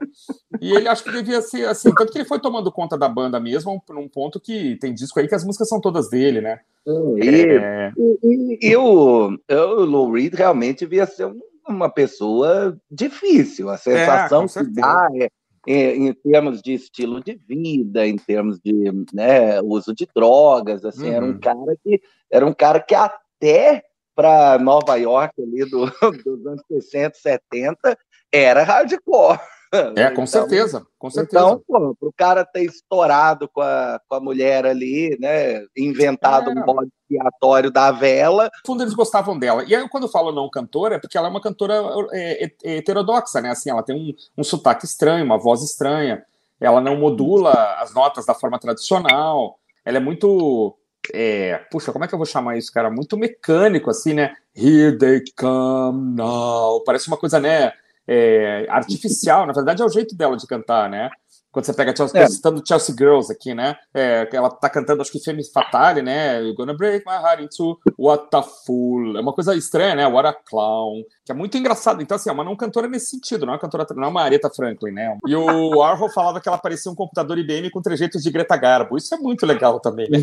[0.62, 3.38] E ele acho que devia ser assim, tanto que ele foi tomando conta da banda
[3.38, 6.61] mesmo, num ponto que tem disco aí que as músicas são todas dele, né?
[6.87, 7.92] E, é...
[7.96, 11.31] e, e, o, o Lou Reed realmente devia ser
[11.68, 15.29] uma pessoa difícil, a é, sensação é, que dá é
[15.69, 18.73] em, em, termos de estilo de vida, em termos de
[19.13, 21.15] né, uso de drogas, assim, uhum.
[21.15, 21.41] era um uhum.
[21.41, 22.01] cara que
[22.31, 25.87] era um cara que até para Nova York ali do,
[26.25, 27.99] dos anos 60, 70
[28.33, 29.39] era hardcore.
[29.73, 31.45] É, com então, certeza, com certeza.
[31.45, 36.55] Então, para o cara ter estourado com a, com a mulher ali, né, inventado é.
[36.55, 38.45] um bode expiatório da vela.
[38.45, 39.65] No fundo, eles gostavam dela.
[39.65, 41.75] E aí, quando eu falo não cantora, é porque ela é uma cantora
[42.13, 43.51] é, é, heterodoxa, né?
[43.51, 46.25] Assim, ela tem um, um sotaque estranho, uma voz estranha.
[46.61, 49.59] Ela não modula as notas da forma tradicional.
[49.85, 50.77] Ela é muito
[51.15, 52.91] é, puxa, como é que eu vou chamar isso, cara?
[52.91, 54.35] Muito mecânico, assim, né?
[54.55, 56.83] Here they come now.
[56.85, 57.73] Parece uma coisa, né?
[58.09, 61.11] É, artificial, na verdade é o jeito dela de cantar, né?
[61.51, 62.27] Quando você pega Chelsea, é.
[62.27, 63.75] citando Chelsea Girls aqui, né?
[63.94, 66.40] É, ela tá cantando, acho que Femme Fatale, né?
[66.40, 69.16] You're gonna break my heart into what a fool.
[69.16, 70.07] É uma coisa estranha, né?
[70.07, 71.03] What a clown.
[71.25, 72.03] Que é muito engraçado.
[72.03, 74.23] Então, assim, é uma não cantora nesse sentido, não é uma cantora, não é uma
[74.23, 75.16] Aretha Franklin, né?
[75.27, 78.99] E o Warhol falava que ela parecia um computador IBM com trejeitos de Greta Garbo.
[78.99, 80.18] Isso é muito legal também, né?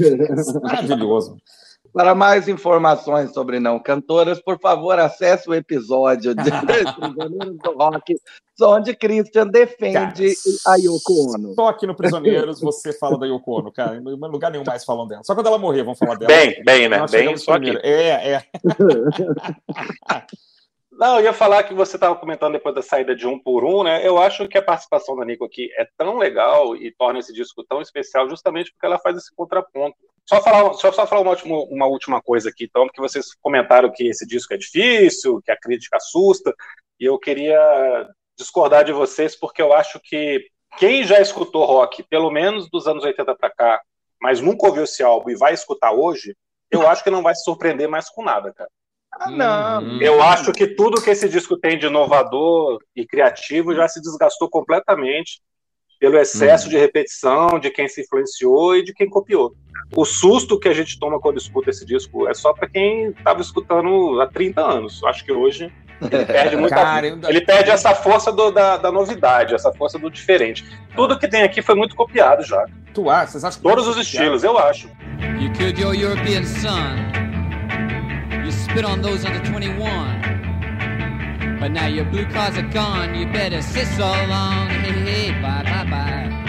[0.61, 1.37] Maravilhoso.
[1.95, 8.13] Para mais informações sobre não cantoras, por favor, acesse o episódio de Prisioneiros do Rock,
[8.61, 11.53] onde Christian defende cara, a Yoko Ono.
[11.53, 13.95] Só aqui no Prisioneiros você fala da Yoko Ono, cara.
[13.95, 15.23] Em lugar nenhum mais falam dela.
[15.23, 16.27] Só quando ela morrer vão falar dela.
[16.27, 17.05] Bem, bem, né?
[17.09, 17.69] Bem, só aqui.
[17.81, 18.43] É, é.
[20.91, 23.83] Não, eu ia falar que você estava comentando depois da saída de um por um,
[23.83, 24.05] né?
[24.05, 27.63] Eu acho que a participação da Nico aqui é tão legal e torna esse disco
[27.63, 29.97] tão especial justamente porque ela faz esse contraponto.
[30.27, 33.91] Só falar, só, só falar uma, última, uma última coisa aqui, então, porque vocês comentaram
[33.91, 36.53] que esse disco é difícil, que a crítica assusta,
[36.99, 42.31] e eu queria discordar de vocês porque eu acho que quem já escutou rock, pelo
[42.31, 43.81] menos dos anos 80 para cá,
[44.19, 46.35] mas nunca ouviu esse álbum e vai escutar hoje,
[46.71, 48.69] eu acho que não vai se surpreender mais com nada, cara.
[49.11, 49.83] Ah, não.
[49.83, 50.01] Uhum.
[50.01, 54.49] Eu acho que tudo que esse disco tem de inovador e criativo já se desgastou
[54.49, 55.41] completamente
[55.99, 56.71] pelo excesso uhum.
[56.71, 59.55] de repetição, de quem se influenciou e de quem copiou.
[59.95, 63.41] O susto que a gente toma quando escuta esse disco é só para quem estava
[63.41, 65.03] escutando há 30 anos.
[65.03, 67.29] Acho que hoje ele perde muita, Caramba.
[67.29, 70.65] ele perde essa força do, da, da, novidade, essa força do diferente.
[70.95, 72.65] Tudo que tem aqui foi muito copiado já.
[72.93, 73.31] Tu acha?
[73.33, 74.89] Vocês acham Todos os estilos, eu acho.
[75.39, 76.95] You killed your European son.
[78.43, 80.34] You spit on those under 21.
[81.59, 83.15] But now your blue cards are gone.
[83.15, 84.67] You better sit so long.
[84.69, 86.45] Hey, hey, bye, bye, bye.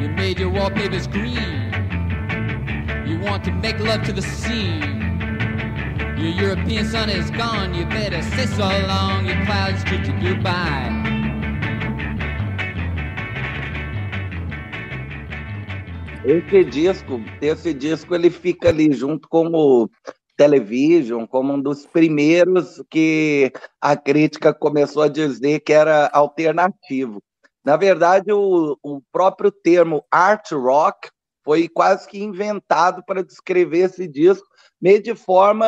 [0.00, 1.72] You made your wallpapers green.
[3.06, 5.00] You want to make love to the scene.
[6.16, 7.74] Your European sun is gone.
[7.74, 9.26] You better sit so long.
[9.26, 11.21] Your clouds treat you goodbye.
[16.24, 19.90] Esse disco, esse disco ele fica ali junto com o
[20.36, 27.20] Television como um dos primeiros que a crítica começou a dizer que era alternativo.
[27.64, 31.10] Na verdade, o, o próprio termo art rock
[31.44, 34.46] foi quase que inventado para descrever esse disco
[34.80, 35.66] meio de forma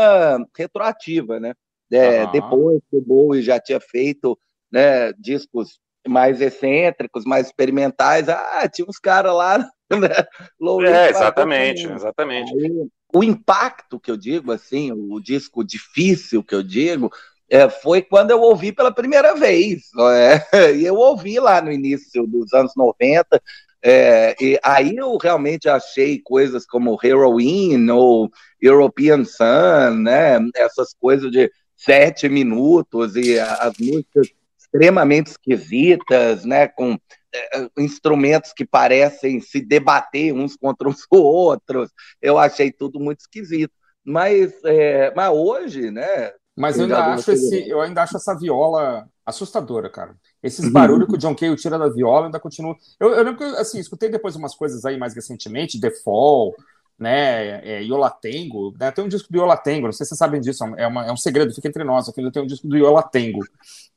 [0.57, 1.53] retroativa, né?
[1.91, 2.31] É, uhum.
[2.31, 4.39] Depois que o Bowie já tinha feito
[4.71, 9.59] né, discos mais excêntricos, mais experimentais, ah, tinha uns caras lá
[9.91, 10.89] né?
[10.89, 12.53] é, exatamente, exatamente.
[12.53, 17.11] Aí, o impacto que eu digo, assim, o disco difícil que eu digo,
[17.49, 19.83] é, foi quando eu ouvi pela primeira vez.
[20.13, 20.41] É,
[20.75, 23.41] e eu ouvi lá no início dos anos 90.
[23.87, 30.39] É, e aí eu realmente achei coisas como Heroin ou European Sun, né?
[30.57, 34.29] Essas coisas de sete minutos e as músicas
[34.75, 36.67] extremamente esquisitas, né?
[36.67, 36.99] Com
[37.33, 41.91] é, instrumentos que parecem se debater uns contra os outros.
[42.21, 43.73] Eu achei tudo muito esquisito.
[44.05, 46.33] Mas, é, mas hoje, né?
[46.57, 50.15] Mas eu ainda, acho esse, eu ainda acho essa viola assustadora, cara.
[50.43, 52.77] Esses barulhos que o John Cale tira da viola ainda continua.
[53.01, 56.55] Eu, eu lembro que, assim, escutei depois umas coisas aí mais recentemente, The Fall,
[56.99, 60.65] né, é, Yolatengo, né, tem um disco do Yolatengo, não sei se vocês sabem disso,
[60.77, 63.41] é, uma, é um segredo, fica entre nós, aqui tem um disco do Yolatengo,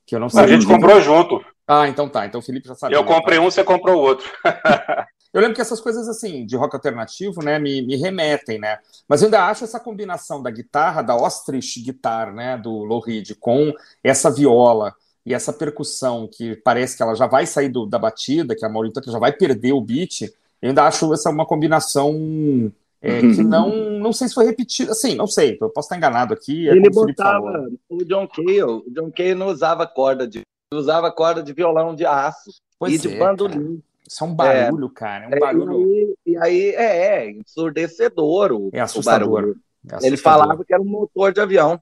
[0.06, 0.44] que eu não sei.
[0.44, 1.44] A gente comprou junto.
[1.68, 2.96] Ah, então tá, então o Felipe já sabe.
[2.96, 3.44] Eu comprei tá.
[3.44, 4.26] um, você comprou o outro.
[5.34, 9.22] eu lembro que essas coisas, assim, de rock alternativo, né, me, me remetem, né, mas
[9.22, 13.74] eu ainda acho essa combinação da guitarra, da Ostrich Guitar, né, do Low Reed, com
[14.04, 14.96] essa viola,
[15.28, 18.70] e essa percussão que parece que ela já vai sair do, da batida, que a
[18.70, 20.22] Maureen Tucker já vai perder o beat,
[20.62, 22.72] eu ainda acho essa uma combinação
[23.08, 23.48] é, que uhum.
[23.48, 26.68] não, não sei se foi repetido, assim, não sei, eu posso estar enganado aqui.
[26.68, 30.42] É Ele botava o John Cale, o John Cale não usava corda de,
[30.74, 33.82] usava corda de violão de aço pois e de é, bandolim.
[34.06, 36.18] Isso é um barulho, é, cara, é um barulho.
[36.26, 39.30] E, e aí é, é ensurdecedor o, é assustador.
[39.30, 39.54] o barulho.
[39.54, 40.08] É assustador.
[40.08, 41.80] Ele falava que era um motor de avião.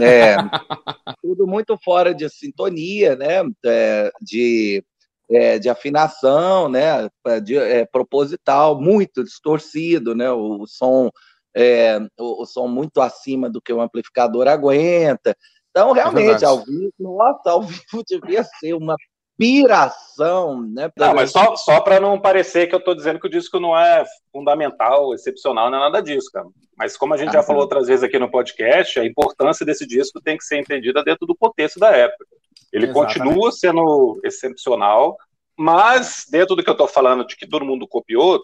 [0.00, 0.36] É,
[1.20, 3.42] tudo muito fora de sintonia, né?
[3.66, 4.82] É, de
[5.32, 7.08] é, de afinação, né,
[7.42, 11.10] de, é, proposital, muito distorcido, né, o, o som
[11.54, 15.36] é, o, o, som muito acima do que o amplificador aguenta.
[15.70, 18.96] Então, é realmente, ao vivo, nossa, ao vivo devia ser uma
[19.38, 20.90] piração, né?
[20.96, 23.76] Não, mas só, só para não parecer que eu estou dizendo que o disco não
[23.76, 26.46] é fundamental, excepcional, não é nada disso, cara.
[26.76, 29.86] Mas como a gente ah, já falou outras vezes aqui no podcast, a importância desse
[29.86, 32.26] disco tem que ser entendida dentro do contexto da época.
[32.72, 33.18] Ele Exatamente.
[33.18, 35.16] continua sendo excepcional,
[35.56, 38.40] mas dentro do que eu estou falando de que todo mundo copiou,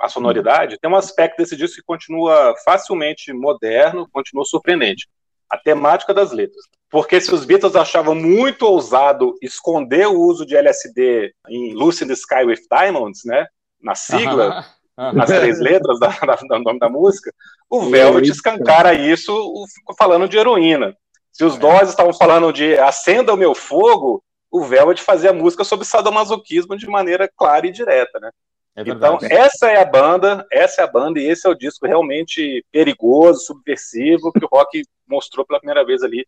[0.00, 5.08] a sonoridade, tem um aspecto desse disco que continua facilmente moderno, continua surpreendente.
[5.48, 6.64] A temática das letras.
[6.90, 12.08] Porque se os Beatles achavam muito ousado esconder o uso de LSD em Lucy in
[12.08, 13.46] the Sky with Diamonds, né?
[13.80, 14.64] Na sigla,
[14.96, 17.32] nas três letras da, da, do nome da música,
[17.68, 19.66] o Velvet escancara isso
[19.98, 20.96] falando de heroína.
[21.34, 21.58] Se os é.
[21.58, 26.86] Dós estavam falando de acenda o meu fogo, o Velvet fazia música sobre sadomasoquismo de
[26.86, 28.30] maneira clara e direta, né?
[28.76, 31.86] É então, essa é a banda, essa é a banda, e esse é o disco
[31.86, 36.24] realmente perigoso, subversivo, que o rock mostrou pela primeira vez ali,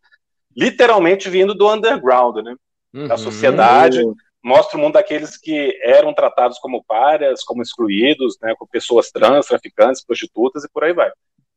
[0.56, 2.56] literalmente vindo do underground, né?
[2.92, 3.06] Uhum.
[3.06, 4.02] Da sociedade,
[4.42, 8.54] mostra o mundo daqueles que eram tratados como párias, como excluídos, né?
[8.58, 11.12] Com pessoas trans, traficantes, prostitutas e por aí vai.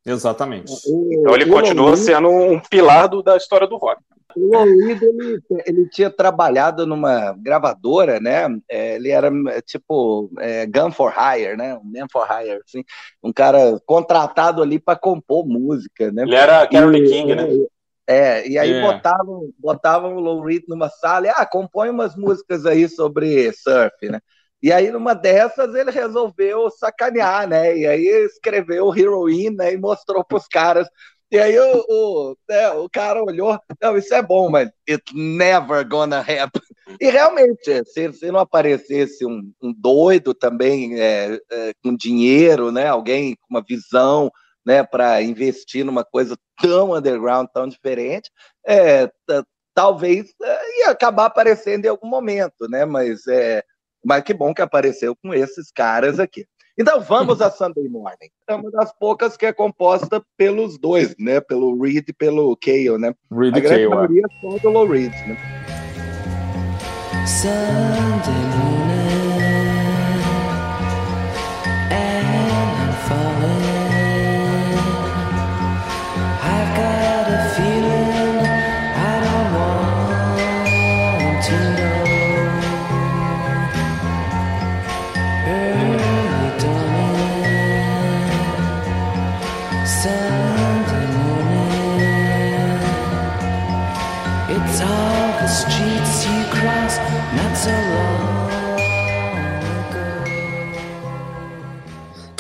[0.06, 0.72] Exatamente.
[0.88, 4.02] Então ele continua sendo um pilar do, da história do rock.
[4.36, 8.48] O Louis, ele, ele tinha trabalhado numa gravadora, né?
[8.70, 9.32] É, ele era
[9.66, 11.76] tipo é, gun for hire, né?
[11.76, 12.84] Um man for hire, assim.
[13.24, 16.24] Um cara contratado ali para compor música, né?
[16.24, 17.48] Ele era Carole King, né?
[18.08, 18.82] É, e aí é.
[18.82, 24.10] botavam, botavam o Lou Reed numa sala e, ah, compõe umas músicas aí sobre surf,
[24.10, 24.20] né?
[24.62, 27.78] E aí, numa dessas, ele resolveu sacanear, né?
[27.78, 29.56] E aí escreveu Heroin?
[29.60, 30.88] E mostrou para os caras
[31.32, 35.88] e aí o, o, né, o cara olhou, não, isso é bom, mas it's never
[35.88, 36.62] gonna happen.
[37.00, 42.88] E realmente, se, se não aparecesse um, um doido também é, é, com dinheiro, né,
[42.88, 44.32] alguém com uma visão
[44.66, 48.32] né, para investir numa coisa tão underground, tão diferente,
[48.66, 49.08] é,
[49.76, 52.86] talvez é, ia acabar aparecendo em algum momento, né?
[52.86, 53.64] Mas, é,
[54.04, 56.46] mas que bom que apareceu com esses caras aqui.
[56.78, 58.30] Então vamos a Sunday Morning.
[58.48, 61.42] É uma das poucas que é composta pelos dois, né?
[61.42, 63.14] Pelo Reed e pelo Cale, né?
[63.32, 63.90] Reed a grande Cale, é.
[63.90, 64.42] maioria é.
[64.42, 65.38] são do Low Reed, né?
[67.28, 68.79] Sunday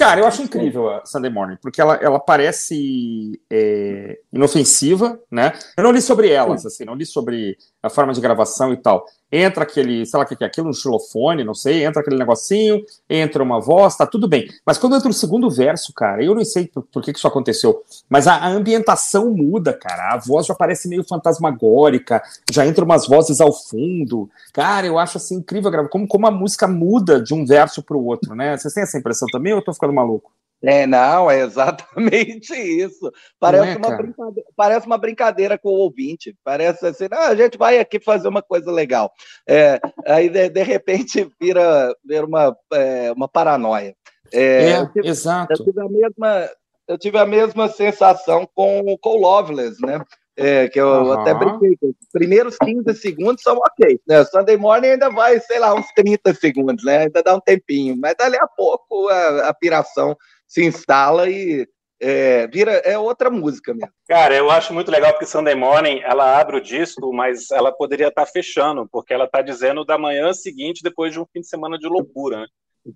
[0.09, 5.53] Cara, eu acho incrível a Sunday Morning, porque ela, ela parece é, inofensiva, né?
[5.75, 9.05] Eu não li sobre elas, assim, não li sobre a forma de gravação e tal.
[9.31, 12.83] Entra aquele, sei lá o que é aquilo, um xilofone, não sei, entra aquele negocinho,
[13.09, 14.47] entra uma voz, tá tudo bem.
[14.65, 17.27] Mas quando entra o segundo verso, cara, eu não sei por, por que, que isso
[17.27, 20.13] aconteceu, mas a, a, ambientação muda, cara.
[20.13, 24.29] A voz já parece meio fantasmagórica, já entra umas vozes ao fundo.
[24.51, 28.35] Cara, eu acho assim incrível como, como a música muda de um verso pro outro,
[28.35, 28.57] né?
[28.57, 30.31] Vocês têm essa impressão também ou eu tô ficando maluco?
[30.61, 33.11] É, não, é exatamente isso.
[33.39, 36.35] Parece, é, uma, brincadeira, parece uma brincadeira com o ouvinte.
[36.43, 39.11] Parece assim, ah, a gente vai aqui fazer uma coisa legal.
[39.47, 43.95] É, aí, de, de, repente, vira, vira uma, é, uma paranoia.
[44.33, 45.53] É, é tive, exato.
[45.53, 46.49] Eu tive, a mesma,
[46.87, 50.03] eu tive a mesma sensação com, com o Loveless, né?
[50.41, 51.11] É, que eu uhum.
[51.11, 51.77] até brinquei.
[51.81, 53.99] Os primeiros 15 segundos são ok.
[54.07, 54.21] Né?
[54.21, 56.99] O Sunday Morning ainda vai, sei lá, uns 30 segundos, né?
[56.99, 57.97] Ainda dá um tempinho.
[57.97, 60.15] Mas dali a pouco a, a piração
[60.49, 61.67] se instala e
[62.01, 63.93] é, vira é outra música mesmo.
[64.07, 68.07] Cara, eu acho muito legal porque Sunday Morning ela abre o disco, mas ela poderia
[68.07, 71.77] estar fechando, porque ela está dizendo da manhã seguinte depois de um fim de semana
[71.77, 72.39] de loucura.
[72.39, 72.47] Né?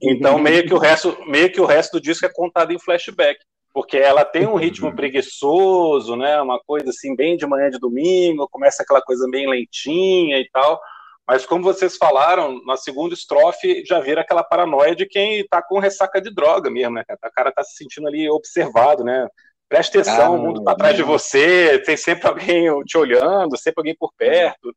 [0.02, 3.40] Então meio que o resto, meio que o resto do disco é contado em flashback,
[3.74, 6.42] porque ela tem um ritmo preguiçoso, né?
[6.42, 10.80] Uma coisa assim bem de manhã de domingo, começa aquela coisa bem lentinha e tal.
[11.28, 15.80] Mas como vocês falaram, na segunda estrofe já vira aquela paranoia de quem está com
[15.80, 17.04] ressaca de droga mesmo, né?
[17.10, 19.28] O cara está se sentindo ali observado, né?
[19.70, 23.80] Preste atenção, ah, o mundo está atrás de você, tem sempre alguém te olhando, sempre
[23.80, 24.76] alguém por perto.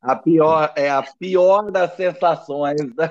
[0.00, 2.80] A pior, é a pior das sensações.
[2.94, 3.10] Né?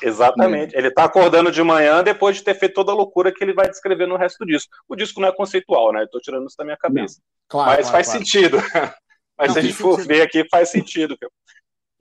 [0.00, 0.76] Exatamente.
[0.76, 3.68] Ele está acordando de manhã depois de ter feito toda a loucura que ele vai
[3.68, 4.70] descrever no resto do disco.
[4.88, 6.04] O disco não é conceitual, né?
[6.04, 7.20] Estou tirando isso da minha cabeça.
[7.48, 8.18] Claro, Mas claro, faz claro.
[8.18, 8.56] sentido.
[9.36, 11.18] Mas não, se a gente for ver aqui, faz sentido.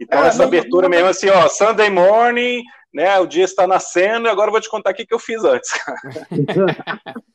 [0.02, 3.20] Então, é, essa abertura não, mesmo assim, ó, Sunday morning, né?
[3.20, 5.70] O dia está nascendo, e agora eu vou te contar o que eu fiz antes.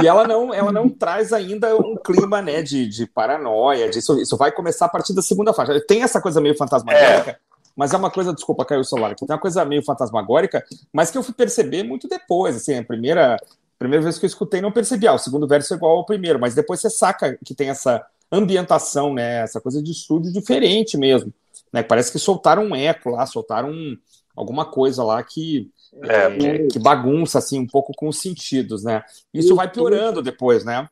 [0.00, 4.16] E ela não, ela não traz ainda um clima, né, de, de paranoia, de, isso,
[4.20, 5.80] isso vai começar a partir da segunda faixa.
[5.86, 7.36] Tem essa coisa meio fantasmagórica, é.
[7.74, 11.10] mas é uma coisa, desculpa, caiu o celular aqui, tem uma coisa meio fantasmagórica, mas
[11.10, 13.36] que eu fui perceber muito depois, assim, a primeira,
[13.76, 16.38] primeira vez que eu escutei não percebi, ah, o segundo verso é igual ao primeiro,
[16.38, 21.32] mas depois você saca que tem essa ambientação, né, essa coisa de estúdio diferente mesmo.
[21.72, 21.82] Né?
[21.82, 23.72] Parece que soltaram um eco lá, soltaram
[24.36, 25.70] alguma coisa lá que,
[26.04, 29.02] é, que bagunça assim um pouco com os sentidos, né?
[29.34, 30.88] Isso vai piorando depois, né?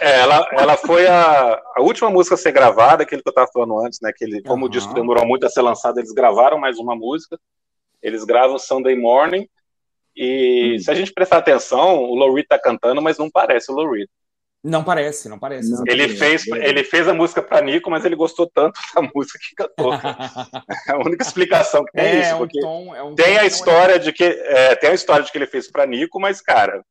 [0.00, 3.50] É, ela, ela foi a, a última música a ser gravada, aquele que eu estava
[3.52, 4.12] falando antes, né?
[4.14, 4.68] Que ele, como uhum.
[4.68, 7.38] o disco demorou muito a ser lançado, eles gravaram mais uma música.
[8.02, 9.48] Eles gravam Sunday Morning.
[10.14, 10.78] E hum.
[10.80, 14.08] se a gente prestar atenção, o Lou Reed tá cantando, mas não parece o Reed.
[14.64, 15.70] Não parece, não parece.
[15.70, 19.38] Não, ele, fez, ele fez a música para Nico, mas ele gostou tanto da música
[19.40, 19.92] que cantou.
[20.88, 22.38] é a única explicação que tem é, isso.
[22.38, 25.38] Porque tom, é um tem a história de que é, tem a história de que
[25.38, 26.84] ele fez para Nico, mas cara,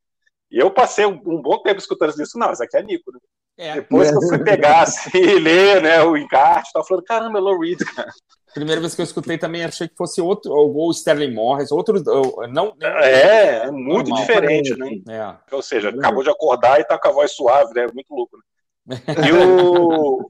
[0.52, 2.38] eu passei um, um bom tempo escutando isso.
[2.38, 3.10] Não, isso aqui é Nico.
[3.12, 3.20] Né?
[3.58, 3.76] É.
[3.76, 7.42] Depois que eu fui pegar assim, e ler né, o encarte, tava falando, caramba, é
[7.42, 8.12] Lou Reed, cara.
[8.54, 12.02] Primeira vez que eu escutei também achei que fosse outro, ou Sterling Morris, outro.
[12.50, 14.90] Não, é, é muito normal, diferente, né?
[15.08, 15.56] É.
[15.56, 17.88] Ou seja, acabou de acordar e tá com a voz suave, né?
[17.94, 18.38] Muito louco.
[18.86, 18.98] Né?
[19.28, 20.30] E o,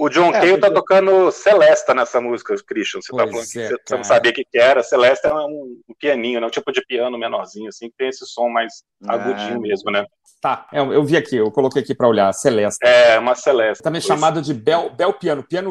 [0.00, 3.02] o John é, Cale tá tocando Celesta nessa música, Christian.
[3.02, 4.82] Você tá falando que é, você, você, não sabia o que, que era.
[4.82, 6.46] Celesta é um, um, pianinho, né?
[6.46, 9.58] Um tipo de piano menorzinho, assim, que tem esse som mais agudinho é.
[9.58, 10.06] mesmo, né?
[10.40, 12.78] Tá, eu, eu, vi aqui, eu coloquei aqui para olhar, Celeste.
[12.82, 13.82] É, uma Celeste.
[13.82, 14.06] Também pois.
[14.06, 15.70] chamado de Bel, Bel Piano, piano,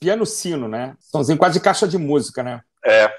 [0.00, 0.94] piano sino, né?
[0.98, 2.62] Somzinho quase de caixa de música, né?
[2.82, 3.12] É.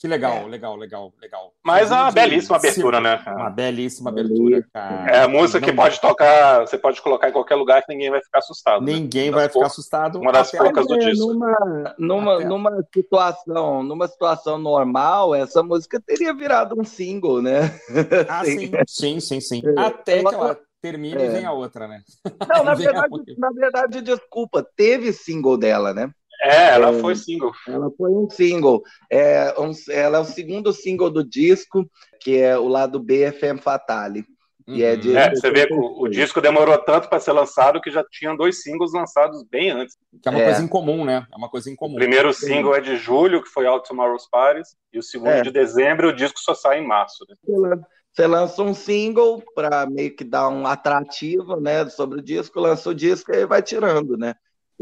[0.00, 0.46] Que legal, é.
[0.46, 1.52] legal, legal, legal.
[1.62, 3.22] Mas é uma belíssima abertura, Sim, né?
[3.26, 5.10] Uma belíssima abertura, cara.
[5.10, 8.22] É a música que pode tocar, você pode colocar em qualquer lugar que ninguém vai
[8.22, 8.82] ficar assustado.
[8.82, 8.94] Né?
[8.94, 9.36] Ninguém né?
[9.36, 10.18] vai ficar assustado.
[10.18, 11.34] Uma das poucas do disco.
[11.34, 17.78] Numa, numa, numa, situação, numa situação normal, essa música teria virado um single, né?
[18.26, 19.62] Ah, sim, sim, sim, sim.
[19.62, 19.80] É.
[19.82, 21.26] Até que ela termina é.
[21.26, 22.00] e vem a outra, né?
[22.48, 26.10] Não, na verdade, na verdade, desculpa, teve single dela, né?
[26.42, 27.52] É, ela é, foi single.
[27.68, 28.82] Ela foi um single.
[29.10, 31.88] É, um, ela é o segundo single do disco,
[32.20, 34.24] que é o lado B, FM Fatale.
[34.66, 35.16] E é, de...
[35.16, 38.36] é, você vê que o, o disco demorou tanto para ser lançado que já tinham
[38.36, 39.96] dois singles lançados bem antes.
[40.22, 40.44] Que é uma é.
[40.44, 41.26] coisa incomum, né?
[41.32, 41.94] É uma coisa incomum.
[41.94, 45.42] O primeiro single é de julho, que foi Out Tomorrow's Paris, e o segundo é.
[45.42, 47.24] de dezembro, o disco só sai em março.
[47.28, 47.80] Né?
[48.12, 52.90] Você lança um single para meio que dar um atrativo, né, sobre o disco, lança
[52.90, 54.34] o disco e vai tirando, né?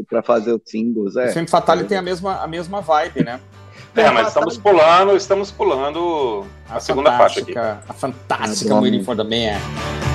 [0.07, 1.15] Para fazer os singles.
[1.15, 1.29] É.
[1.29, 3.39] O filme Fatale tem a mesma, a mesma vibe, né?
[3.95, 7.57] É, mas estamos pulando, estamos pulando a, a segunda faixa aqui.
[7.57, 10.08] A fantástica Waiting for the Man.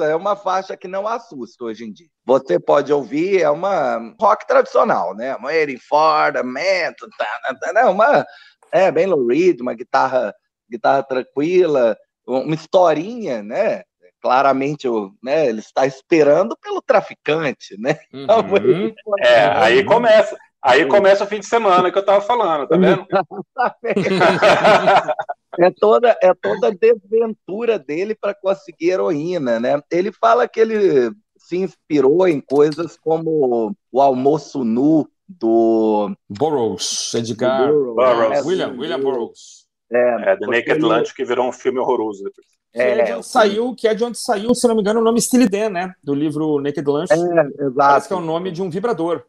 [0.00, 2.08] Essa, é uma faixa que não assusta hoje em dia.
[2.24, 5.36] Você pode ouvir, é uma rock tradicional, né?
[5.36, 7.26] Waiting for the man, tá,
[7.60, 8.24] tá, tá, uma,
[8.72, 10.34] é bem low reed, uma guitarra,
[10.70, 11.96] guitarra tranquila,
[12.26, 13.82] uma historinha, né?
[14.22, 14.86] Claramente,
[15.22, 17.98] né, ele está esperando pelo traficante, né?
[18.12, 18.94] Uhum.
[19.20, 20.36] É, aí começa.
[20.62, 23.06] Aí começa o fim de semana que eu estava falando, tá vendo?
[25.58, 29.82] é toda é toda a desventura dele para conseguir heroína, né?
[29.90, 37.68] Ele fala que ele se inspirou em coisas como o almoço nu do Burroughs, Edgar
[37.68, 38.46] Burroughs.
[38.46, 39.66] William, William Burroughs.
[39.92, 40.80] É, é The Naked.
[40.80, 42.46] Lunch, que virou um filme horroroso depois.
[42.72, 45.00] Que é, é de onde saiu, que é de onde saiu, se não me engano,
[45.00, 45.92] o nome Steely Dan, né?
[46.02, 47.12] Do livro Naked Lunch.
[47.12, 47.74] É, exato.
[47.76, 49.24] Parece que é o nome de um vibrador.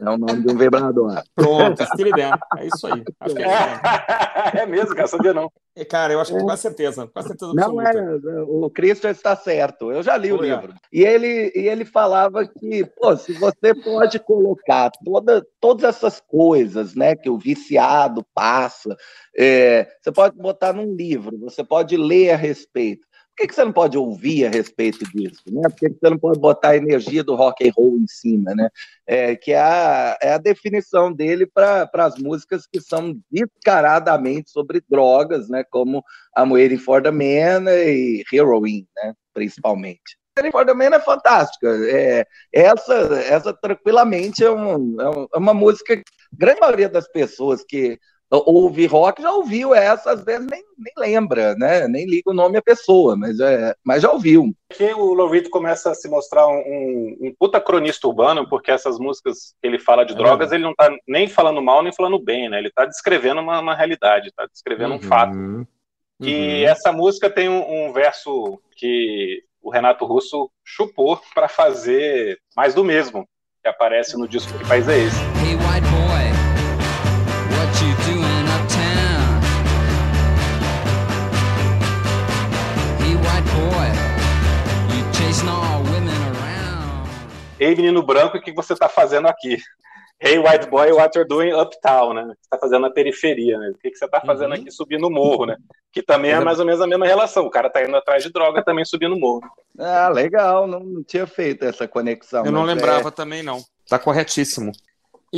[0.00, 1.22] É o nome de um vibrador.
[1.34, 2.30] Pronto, Steely Dan.
[2.56, 3.04] É isso aí.
[4.54, 5.50] É, é mesmo, cara, sabia não.
[5.84, 6.40] Cara, eu acho que é.
[6.40, 7.92] com a certeza, com certeza Não é,
[8.48, 9.92] o Cristo está certo.
[9.92, 10.72] Eu já li o livro.
[10.90, 16.94] E ele, e ele falava que, pô, se você pode colocar toda, todas essas coisas,
[16.94, 18.96] né, que o viciado passa,
[19.38, 22.85] é, você pode botar num livro, você pode ler a respeito.
[23.36, 25.42] Por que, que você não pode ouvir a respeito disso?
[25.46, 25.60] Né?
[25.64, 28.54] Por que, que você não pode botar a energia do rock and roll em cima?
[28.54, 28.70] Né?
[29.06, 34.82] É, que é a, é a definição dele para as músicas que são descaradamente sobre
[34.88, 35.62] drogas, né?
[35.68, 36.02] como
[36.34, 39.12] I'm Waiting for the Man e Heroin, né?
[39.34, 40.16] principalmente.
[40.38, 41.68] Waiting for the Man é fantástica.
[41.90, 44.96] É, essa, essa tranquilamente é, um,
[45.34, 47.98] é uma música que a grande maioria das pessoas que
[48.30, 51.86] ouve rock, já ouviu essa, às vezes nem, nem lembra, né?
[51.86, 54.52] Nem liga o nome à pessoa, mas, é, mas já ouviu.
[54.70, 56.58] Aqui o Lovito começa a se mostrar um,
[57.20, 60.16] um, puta cronista urbano, porque essas músicas que ele fala de é.
[60.16, 62.58] drogas, ele não tá nem falando mal, nem falando bem, né?
[62.58, 64.98] Ele tá descrevendo uma, uma realidade, tá descrevendo uhum.
[64.98, 65.66] um fato.
[66.20, 66.68] E uhum.
[66.68, 72.84] essa música tem um, um verso que o Renato Russo chupou para fazer mais do
[72.84, 73.28] mesmo,
[73.62, 75.65] que aparece no disco Que País é Esse?
[87.58, 89.56] Ei, menino branco, o que você está fazendo aqui?
[90.20, 92.22] Hey, white boy, what you're doing uptown, né?
[92.22, 93.70] O que você está fazendo na periferia, né?
[93.70, 94.60] O que você está fazendo uhum.
[94.60, 95.56] aqui subindo o morro, né?
[95.92, 97.46] Que também é mais ou menos a mesma relação.
[97.46, 99.42] O cara está indo atrás de droga também subindo o morro.
[99.78, 100.66] Ah, legal.
[100.66, 102.44] Não, não tinha feito essa conexão.
[102.44, 103.12] Eu não lembrava é...
[103.12, 103.60] também, não.
[103.88, 104.72] Tá corretíssimo.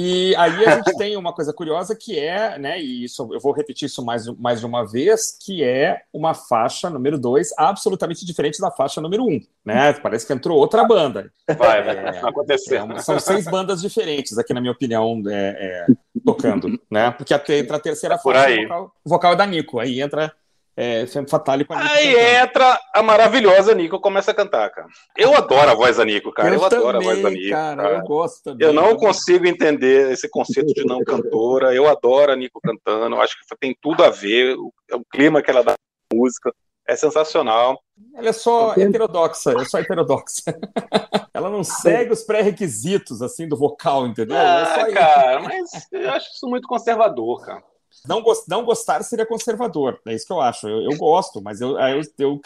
[0.01, 3.53] E aí a gente tem uma coisa curiosa que é, né, e isso eu vou
[3.53, 8.61] repetir isso mais, mais de uma vez, que é uma faixa número 2 absolutamente diferente
[8.61, 9.93] da faixa número 1, um, né?
[9.95, 11.33] Parece que entrou outra banda.
[11.49, 12.77] Vai, vai é, acontecer.
[12.77, 15.95] É, são seis bandas diferentes aqui, na minha opinião, é, é
[16.25, 17.11] tocando, né?
[17.11, 20.33] Porque entra a terceira faixa, o vocal, o vocal é da Nico, aí entra
[20.81, 21.73] é, sempre com a Nico.
[21.75, 22.45] Aí cantando.
[22.45, 24.87] entra a maravilhosa Nico começa a cantar, cara.
[25.17, 26.51] Eu adoro a voz da Nico, cara.
[26.51, 27.51] Eu, eu também, adoro a voz da Nico.
[27.51, 27.97] Cara, cara.
[27.97, 28.65] Eu gosto também.
[28.65, 31.75] Eu não consigo entender esse conceito de não cantora.
[31.75, 33.17] Eu adoro a Nico cantando.
[33.17, 34.57] Eu acho que tem tudo a ver.
[34.57, 36.55] O, o clima que ela dá na música
[36.87, 37.83] é sensacional.
[38.15, 40.43] Ela é só heterodoxa, é só heterodoxa.
[41.35, 44.37] ela não segue os pré-requisitos assim do vocal, entendeu?
[44.37, 47.65] É ah, é cara, mas eu acho isso muito conservador, cara.
[48.07, 50.69] Não, não gostar seria conservador, é isso que eu acho.
[50.69, 52.41] Eu, eu gosto, mas eu, eu, eu,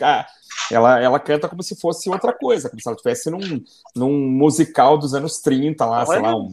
[0.71, 3.63] ela, ela canta como se fosse outra coisa, como se ela estivesse num,
[3.95, 6.51] num musical dos anos 30, lá, sei lá, um,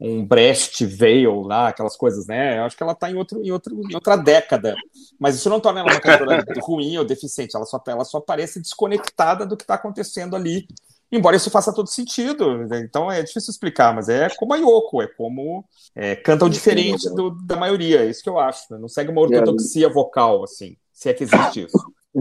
[0.00, 2.58] um Brecht Veil lá, aquelas coisas, né?
[2.58, 4.74] Eu acho que ela está em, outro, em, outro, em outra década.
[5.18, 8.60] Mas isso não torna ela uma cantora ruim ou deficiente, ela só, ela só parece
[8.60, 10.66] desconectada do que está acontecendo ali
[11.10, 12.80] Embora isso faça todo sentido, né?
[12.80, 17.30] então é difícil explicar, mas é como a Yoko, é como é, cantam diferente do,
[17.30, 18.70] da maioria, é isso que eu acho.
[18.70, 18.78] Né?
[18.78, 21.78] Não segue uma ortodoxia vocal, assim, se é que existe isso.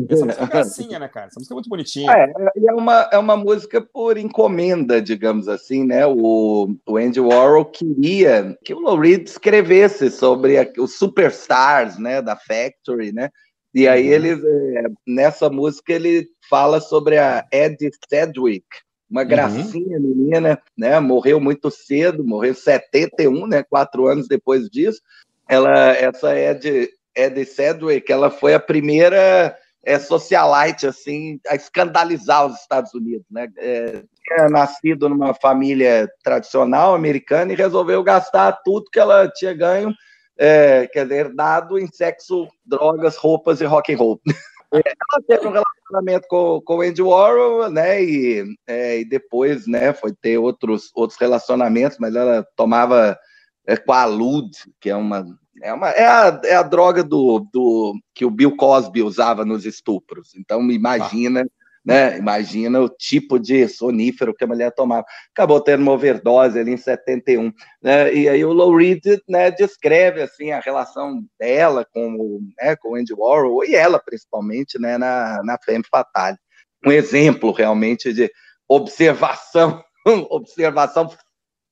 [0.10, 1.28] Essa música é gracinha, né, cara?
[1.28, 2.12] Essa música é muito bonitinha.
[2.12, 2.32] É,
[2.68, 6.06] é, uma, é uma música por encomenda, digamos assim, né?
[6.06, 12.22] O, o Andy Warhol queria que o Lou Reed escrevesse sobre a, os superstars, né,
[12.22, 13.30] da Factory, né?
[13.74, 14.14] E aí uhum.
[14.14, 14.32] ele,
[14.78, 18.66] é, nessa música, ele fala sobre a Eddie Sedgwick,
[19.10, 19.28] uma uhum.
[19.28, 20.04] gracinha uhum.
[20.04, 21.00] menina, né?
[21.00, 23.64] Morreu muito cedo, morreu em 71, né?
[23.64, 25.02] Quatro anos depois disso.
[25.48, 32.60] Ela, essa Eddie, Eddie Sedgwick, ela foi a primeira é, socialite, assim, a escandalizar os
[32.60, 33.48] Estados Unidos, né?
[33.58, 39.94] É, tinha nascido numa família tradicional americana e resolveu gastar tudo que ela tinha ganho
[40.38, 44.22] é, quer dizer, dado em sexo, drogas, roupas e rock and roll.
[44.72, 48.04] ela teve um relacionamento com, com o Andy Warhol, né?
[48.04, 53.18] E, é, e depois, né, foi ter outros, outros relacionamentos, mas ela tomava
[53.66, 55.26] é, com a Lud, que é uma.
[55.64, 59.66] É, uma, é, a, é a droga do, do que o Bill Cosby usava nos
[59.66, 60.36] estupros.
[60.36, 61.58] Então, imagina ah
[61.88, 62.18] né?
[62.18, 65.06] Imagina o tipo de sonífero que a mulher tomava.
[65.32, 68.14] Acabou tendo uma overdose ali em 71, né?
[68.14, 72.90] E aí o Lou Reed, né, descreve assim a relação dela com o, né, com
[72.92, 76.38] o Andy Warhol e ela principalmente, né, na na Femme Fatale.
[76.86, 78.30] Um exemplo realmente de
[78.68, 79.82] observação,
[80.30, 81.10] observação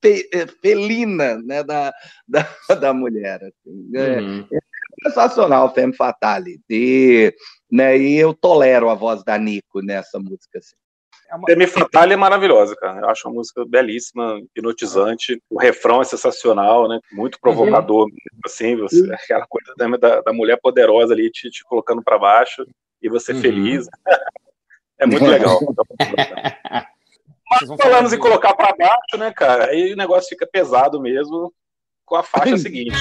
[0.02, 1.94] eh, felina, né, da,
[2.26, 2.48] da,
[2.80, 3.42] da mulher.
[3.44, 3.90] Assim.
[3.96, 4.48] É, uhum.
[5.06, 6.60] Sensacional, Femme Fatale.
[6.70, 7.34] E,
[7.72, 10.60] né, e eu tolero a voz da Nico nessa música.
[10.60, 10.76] Assim.
[11.30, 11.46] É uma...
[11.46, 13.02] Femme Fatale é maravilhosa, cara.
[13.02, 15.42] Eu acho uma música belíssima, hipnotizante.
[15.50, 17.00] O refrão é sensacional, né?
[17.12, 18.40] Muito provocador, uhum.
[18.46, 19.14] assim, você, uhum.
[19.14, 22.66] aquela coisa da, da, mulher poderosa ali te, te colocando para baixo
[23.02, 23.42] e você uhum.
[23.42, 23.88] feliz.
[25.00, 25.60] é muito legal.
[27.50, 29.68] Mas falamos em colocar para baixo, né, cara?
[29.68, 31.54] Aí o negócio fica pesado mesmo
[32.06, 32.96] com a faixa seguinte.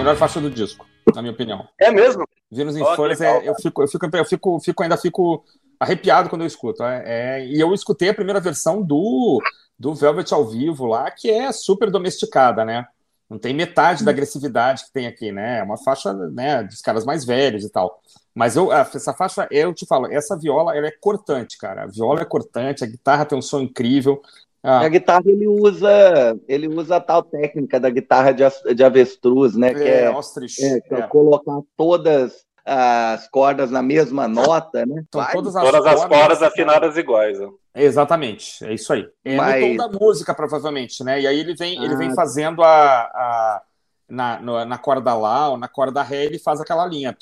[0.00, 1.68] Melhor faixa do disco, na minha opinião.
[1.78, 2.26] É mesmo?
[2.50, 5.44] Vênus em oh, Folhas, é, eu, fico, eu, fico, eu fico, fico, ainda fico
[5.78, 6.82] arrepiado quando eu escuto.
[6.82, 9.40] É, é, e eu escutei a primeira versão do,
[9.78, 12.86] do Velvet ao vivo lá, que é super domesticada, né?
[13.28, 15.60] Não tem metade da agressividade que tem aqui, né?
[15.60, 18.02] É uma faixa né, dos caras mais velhos e tal.
[18.34, 21.84] Mas eu, essa faixa, eu te falo, essa viola ela é cortante, cara.
[21.84, 24.20] A viola é cortante, a guitarra tem um som incrível.
[24.62, 24.80] Ah.
[24.80, 28.44] A guitarra ele usa, ele usa a tal técnica da guitarra de,
[28.74, 29.72] de avestruz, né?
[29.72, 31.06] Que é, é, é, que é, é.
[31.06, 35.02] colocar todas as cordas na mesma nota, né?
[35.12, 37.40] São todas as, todas as cordas, afinadas iguais.
[37.40, 37.48] Né?
[37.74, 39.08] Exatamente, é isso aí.
[39.24, 39.62] É Mas...
[39.62, 41.20] no tom da música, provavelmente, né?
[41.20, 41.84] E aí ele vem, ah.
[41.84, 43.62] ele vem fazendo a, a
[44.10, 47.16] na, no, na corda Lá ou na corda Ré, ele faz aquela linha.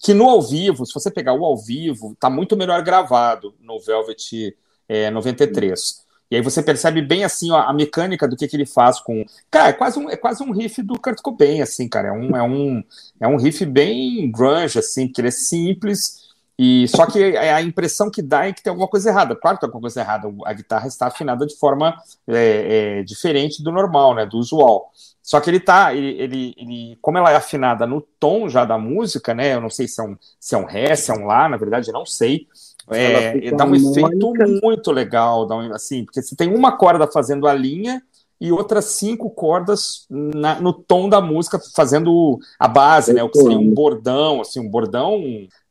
[0.00, 3.78] Que no ao vivo, se você pegar o ao vivo, tá muito melhor gravado no
[3.78, 4.56] Velvet
[4.88, 6.08] é, 93.
[6.30, 9.24] E aí você percebe bem assim ó, a mecânica do que, que ele faz com.
[9.50, 12.08] Cara, é quase um, é quase um riff do Kurt Cobain, assim, cara.
[12.08, 12.84] É um, é um,
[13.20, 16.29] é um riff bem grunge, assim, que ele é simples
[16.62, 19.34] e só que a impressão que dá é que tem alguma coisa errada.
[19.34, 20.30] Claro que tem alguma coisa errada.
[20.44, 21.96] A guitarra está afinada de forma
[22.28, 24.90] é, é, diferente do normal, né, do usual.
[25.22, 28.76] Só que ele tá, ele, ele, ele, como ela é afinada no tom já da
[28.76, 29.54] música, né?
[29.54, 31.56] Eu não sei se é um, se é um ré, se é um lá, na
[31.56, 32.46] verdade, eu não sei.
[32.90, 37.48] É, dá um efeito muito legal, dá um, assim, porque você tem uma corda fazendo
[37.48, 38.02] a linha
[38.40, 43.22] e outras cinco cordas na, no tom da música, fazendo a base, né?
[43.22, 45.20] O que seria um bordão, assim, um bordão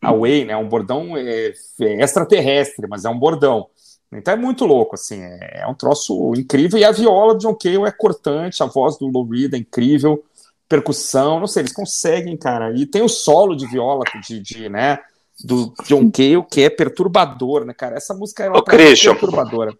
[0.01, 0.55] away, né?
[0.55, 1.51] Um bordão é,
[1.81, 3.67] é extraterrestre, mas é um bordão.
[4.11, 6.77] Então é muito louco, assim, é, é um troço incrível.
[6.77, 10.23] E a viola de John Cale é cortante, a voz do Lou Reed é incrível,
[10.67, 12.71] percussão, não sei, eles conseguem, cara.
[12.75, 14.99] E tem o solo de viola de, de né,
[15.43, 17.97] do John Cale, que é perturbador, né, cara?
[17.97, 19.73] Essa música é uma perturbadora.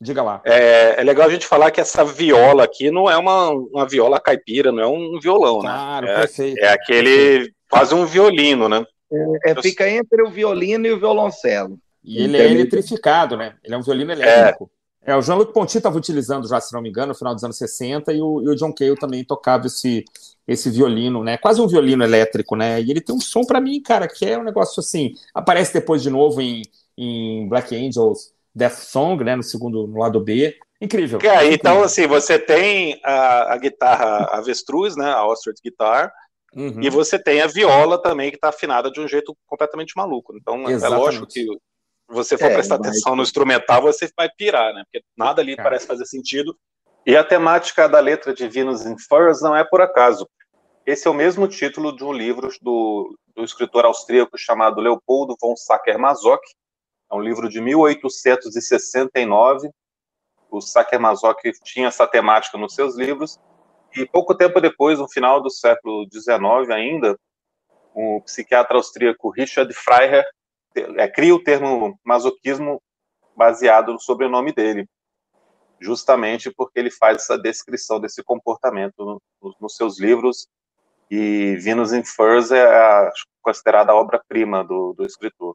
[0.00, 0.42] Diga lá.
[0.44, 4.20] É, é, legal a gente falar que essa viola aqui não é uma, uma viola
[4.20, 5.70] caipira, não é um violão, né?
[5.70, 6.12] claro, né?
[6.12, 6.58] É, perfeito.
[6.58, 8.84] é aquele quase um violino, né?
[9.10, 11.78] É, é, fica entre o violino e o violoncelo.
[12.04, 13.54] E ele é eletrificado, né?
[13.64, 14.70] Ele é um violino elétrico.
[15.02, 17.42] É, é o Jean-Luc Ponty estava utilizando já, se não me engano, no final dos
[17.42, 20.04] anos 60, e o, e o John Cale também tocava esse,
[20.46, 21.38] esse violino, né?
[21.38, 22.82] Quase um violino elétrico, né?
[22.82, 25.14] E ele tem um som para mim, cara, que é um negócio assim.
[25.32, 26.62] Aparece depois de novo em,
[26.98, 30.58] em Black Angels Death Song, né, no segundo, no lado B.
[30.80, 31.18] Incrível.
[31.22, 31.52] É, incrível.
[31.52, 36.10] Então, assim, você tem a, a guitarra avestruz, né, a Ostrich Guitar,
[36.54, 36.80] uhum.
[36.82, 40.34] e você tem a viola também, que está afinada de um jeito completamente maluco.
[40.34, 40.84] Então, Exatamente.
[40.84, 41.46] é lógico que
[42.08, 45.56] você for é, prestar atenção no instrumental, você vai pirar, né, porque nada ali é.
[45.56, 46.56] parece fazer sentido.
[47.04, 50.26] E a temática da letra de Venus in Furs não é por acaso.
[50.86, 55.54] Esse é o mesmo título de um livro do, do escritor austríaco chamado Leopoldo von
[55.56, 56.42] Sacher-Masoch,
[57.10, 59.70] é um livro de 1869.
[60.50, 63.38] O Sacher Masoch tinha essa temática nos seus livros.
[63.96, 67.18] E pouco tempo depois, no final do século XIX ainda,
[67.94, 70.24] o psiquiatra austríaco Richard Freiherr
[70.96, 72.82] é, cria o termo masoquismo
[73.34, 74.88] baseado no sobrenome dele.
[75.78, 80.48] justamente porque ele faz essa descrição desse comportamento nos, nos seus livros,
[81.10, 85.54] e Venus in Furs é a, considerada a obra-prima do, do escritor.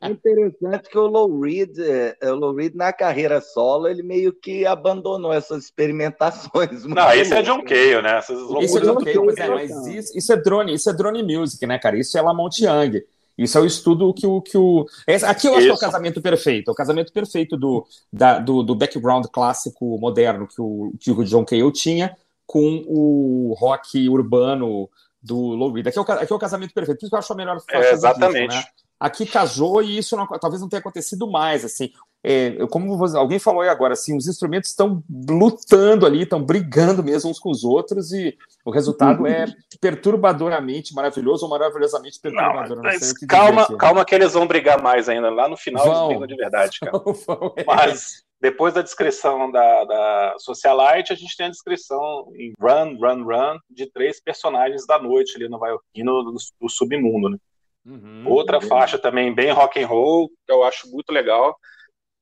[0.00, 4.32] É interessante que o Low Reed, é, o Low Reed, na carreira solo, ele meio
[4.32, 6.84] que abandonou essas experimentações.
[6.84, 8.18] Não, isso é John Cale, né?
[8.18, 11.22] Essas isso é John Cale, pois é, mas isso, isso, é drone, isso é drone
[11.22, 11.98] music, né, cara?
[11.98, 13.02] Isso é Lamont Young.
[13.38, 14.40] Isso é o estudo que o.
[14.40, 14.86] Que o...
[15.26, 15.66] Aqui eu acho Isso.
[15.66, 16.70] que é o casamento perfeito.
[16.70, 21.22] É o casamento perfeito do, da, do, do, background clássico moderno que o, que o
[21.24, 22.16] John Cale tinha
[22.46, 24.88] com o rock urbano
[25.22, 25.86] do Low Reed.
[25.86, 26.98] Aqui é, o, aqui é o casamento perfeito.
[26.98, 28.54] Por isso que eu acho a melhor faixa é, Exatamente.
[28.54, 28.85] Disco, né?
[28.98, 31.64] Aqui casou e isso não, talvez não tenha acontecido mais.
[31.64, 31.90] assim
[32.28, 37.00] é, como você, alguém falou aí agora, assim, os instrumentos estão lutando ali, estão brigando
[37.00, 39.46] mesmo uns com os outros, e o resultado é
[39.80, 42.78] perturbadoramente maravilhoso ou maravilhosamente perturbador.
[42.78, 45.30] Não, mas calma, calma que eles vão brigar mais ainda.
[45.30, 45.94] Lá no final vão.
[45.94, 46.98] eles brigam de verdade, cara.
[47.26, 47.64] Vão, é.
[47.64, 53.22] Mas depois da descrição da, da Socialite, a gente tem a descrição em Run, Run,
[53.22, 57.38] Run de três personagens da noite ali no Vaiocchino do, do submundo, né?
[57.86, 58.68] Uhum, Outra uhum.
[58.68, 61.56] faixa também bem rock and roll, que eu acho muito legal.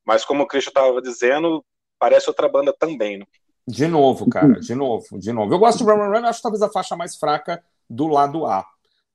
[0.04, 1.64] Mas como o Christian estava dizendo,
[1.98, 3.24] parece outra banda também, né?
[3.66, 5.54] De novo, cara, de novo, de novo.
[5.54, 8.62] Eu gosto de Run Run Run, acho talvez a faixa mais fraca do lado A,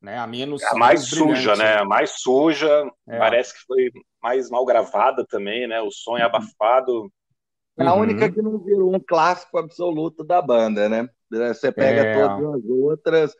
[0.02, 0.18] né?
[0.18, 0.64] A menos.
[0.64, 1.78] A mais suja, né?
[1.78, 3.20] A mais suja, é.
[3.20, 3.92] parece que foi
[4.22, 5.80] mais mal gravada também, né?
[5.82, 7.12] O som é abafado.
[7.78, 8.32] É a única uhum.
[8.32, 11.08] que não virou um clássico absoluto da banda, né?
[11.30, 12.14] Você pega é.
[12.14, 13.36] todas as outras,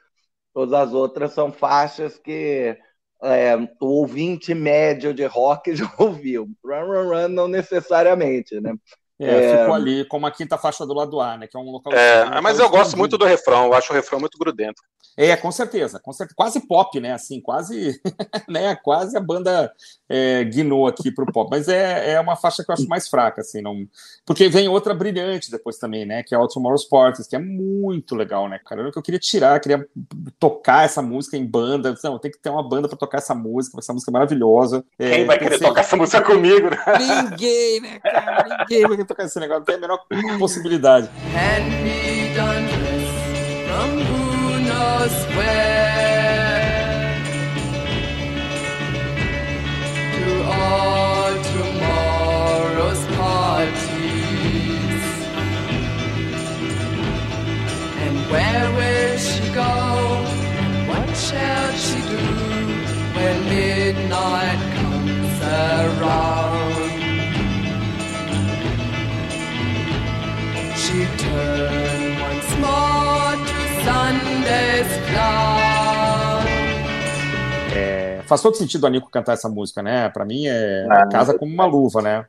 [0.54, 2.78] todas as outras são faixas que
[3.24, 6.50] é, o ouvinte médio de rock já ouviu.
[6.64, 8.74] Run, run, run, não necessariamente, né?
[9.20, 11.48] É, é, ficou ali como a quinta faixa do lado A, né?
[11.48, 11.92] Que é um local.
[11.92, 14.82] É, um local mas eu gosto muito do refrão, eu acho o refrão muito grudento.
[15.18, 16.34] É, com certeza, com certeza.
[16.34, 17.12] Quase pop, né?
[17.12, 18.02] Assim, quase,
[18.48, 18.74] né?
[18.76, 19.70] Quase a banda
[20.08, 21.50] é, guinou aqui para o pop.
[21.52, 23.86] Mas é, é uma faixa que eu acho mais fraca, assim, não.
[24.26, 26.24] Porque vem outra brilhante depois também, né?
[26.24, 28.80] Que é o Tomorrow Sports, que é muito legal, né, cara?
[28.80, 29.86] Era o que eu queria tirar, queria
[30.40, 31.94] tocar essa música em banda.
[32.02, 34.86] Não, tem que ter uma banda para tocar essa música, essa música é maravilhosa.
[34.98, 36.78] Quem vai querer tocar essa música comigo, né?
[36.98, 38.58] Ninguém, né, cara?
[38.60, 40.06] Ninguém vai querer tocar esse negócio, tem a menor
[40.40, 41.10] possibilidade.
[45.00, 45.69] all
[78.30, 80.10] faz todo sentido a Nico cantar essa música, né?
[80.10, 82.26] Para mim é ah, casa como uma luva, né?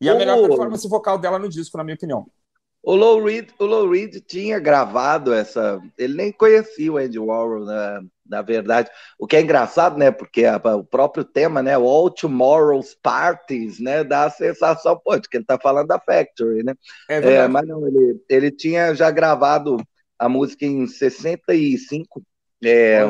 [0.00, 2.26] E a melhor performance vocal dela no disco, na minha opinião.
[2.82, 5.80] O Low Reed, o Low Reed tinha gravado essa.
[5.98, 8.90] Ele nem conhecia o Andy Warhol, na, na verdade.
[9.18, 10.10] O que é engraçado, né?
[10.10, 11.76] Porque a, o próprio tema, né?
[11.76, 14.04] O All Tomorrow's Parties, né?
[14.04, 16.74] Dá a sensação, pô, de que ele tá falando da Factory, né?
[17.08, 19.78] É, é mas não, ele, ele tinha já gravado
[20.18, 22.22] a música em 65,
[22.62, 23.00] é,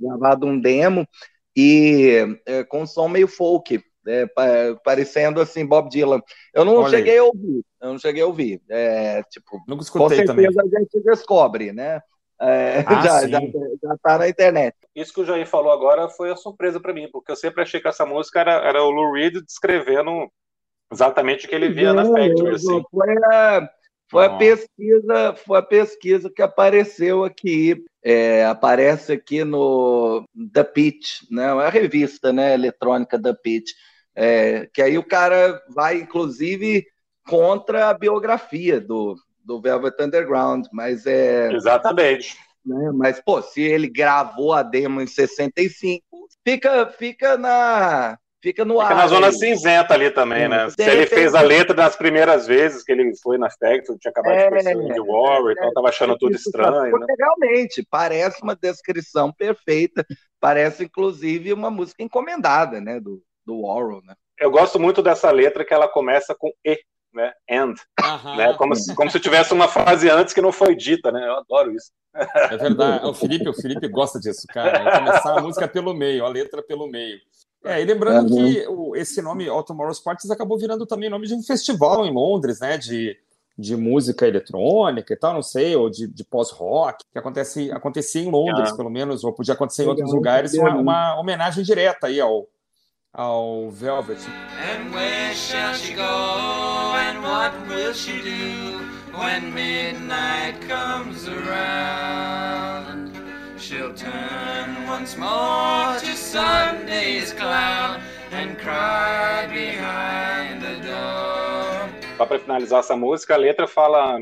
[0.00, 1.06] gravado um demo
[1.56, 4.26] e é, com um som meio folk, é,
[4.84, 6.20] parecendo assim Bob Dylan.
[6.52, 7.18] Eu não Olha cheguei aí.
[7.18, 8.62] a ouvir, eu não cheguei a ouvir.
[8.68, 10.46] É, tipo, Nunca escutei com certeza também.
[10.46, 12.00] a gente descobre, né?
[12.40, 14.76] É, ah, já, já, já tá na internet.
[14.94, 17.80] Isso que o Jair falou agora foi a surpresa para mim, porque eu sempre achei
[17.80, 20.30] que essa música era, era o Lou Reed descrevendo
[20.92, 22.54] exatamente o que ele via na Factory.
[22.54, 22.82] Assim.
[22.90, 23.68] Foi a,
[24.10, 31.22] foi a pesquisa, foi a pesquisa que apareceu aqui, é, aparece aqui no The Pitch,
[31.30, 31.44] né?
[31.44, 33.72] É a revista, né, eletrônica The Pitch,
[34.14, 36.86] é, que aí o cara vai, inclusive,
[37.26, 42.36] contra a biografia do, do Velvet Underground, mas é exatamente.
[42.64, 46.04] Né, mas pô, se ele gravou a demo em 65,
[46.44, 48.96] fica, fica na fica no fica ar.
[48.96, 49.32] na zona aí.
[49.32, 50.68] cinzenta ali também, né?
[50.68, 54.34] Se ele fez a letra nas primeiras vezes que ele foi na Factory, tinha acabado
[54.34, 56.98] é, de conhecer o Andy Warhol, então tava achando tudo estranho.
[56.98, 57.06] Né?
[57.18, 60.04] Realmente, parece uma descrição perfeita,
[60.38, 64.14] parece inclusive uma música encomendada, né, do, do Warhol, né?
[64.38, 66.78] Eu gosto muito dessa letra que ela começa com E,
[67.14, 67.32] né?
[67.48, 67.74] And,
[68.36, 68.52] né?
[68.58, 71.26] Como se, como se tivesse uma frase antes que não foi dita, né?
[71.26, 71.90] Eu adoro isso.
[72.14, 73.06] É verdade.
[73.06, 74.98] O Felipe, o Felipe gosta disso, cara.
[74.98, 77.18] Começar a música pelo meio, a letra pelo meio.
[77.64, 78.52] É, e lembrando uhum.
[78.52, 82.12] que o, esse nome, All Tomorrow's Parties, acabou virando também nome de um festival em
[82.12, 82.76] Londres, né?
[82.76, 83.16] De,
[83.56, 88.30] de música eletrônica e tal, não sei, ou de, de pós-rock, que acontece, acontecia em
[88.30, 88.76] Londres, ah.
[88.76, 92.46] pelo menos, ou podia acontecer em outros lugares, uma, uma, homenagem direta aí ao,
[93.12, 94.20] ao Velvet.
[94.60, 102.73] And where shall she go and what will she do when midnight comes around?
[103.64, 107.98] She'll turn once more to Sunday's cloud
[108.30, 111.88] and cry behind the door.
[112.18, 114.18] Só para finalizar essa música, a letra fala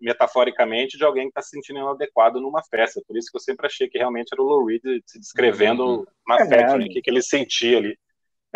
[0.00, 3.02] metaforicamente de alguém que está se sentindo inadequado numa festa.
[3.06, 6.04] Por isso que eu sempre achei que realmente era o Lou Reed se descrevendo uhum.
[6.26, 7.98] na é, festa, o que, que ele sentia ali.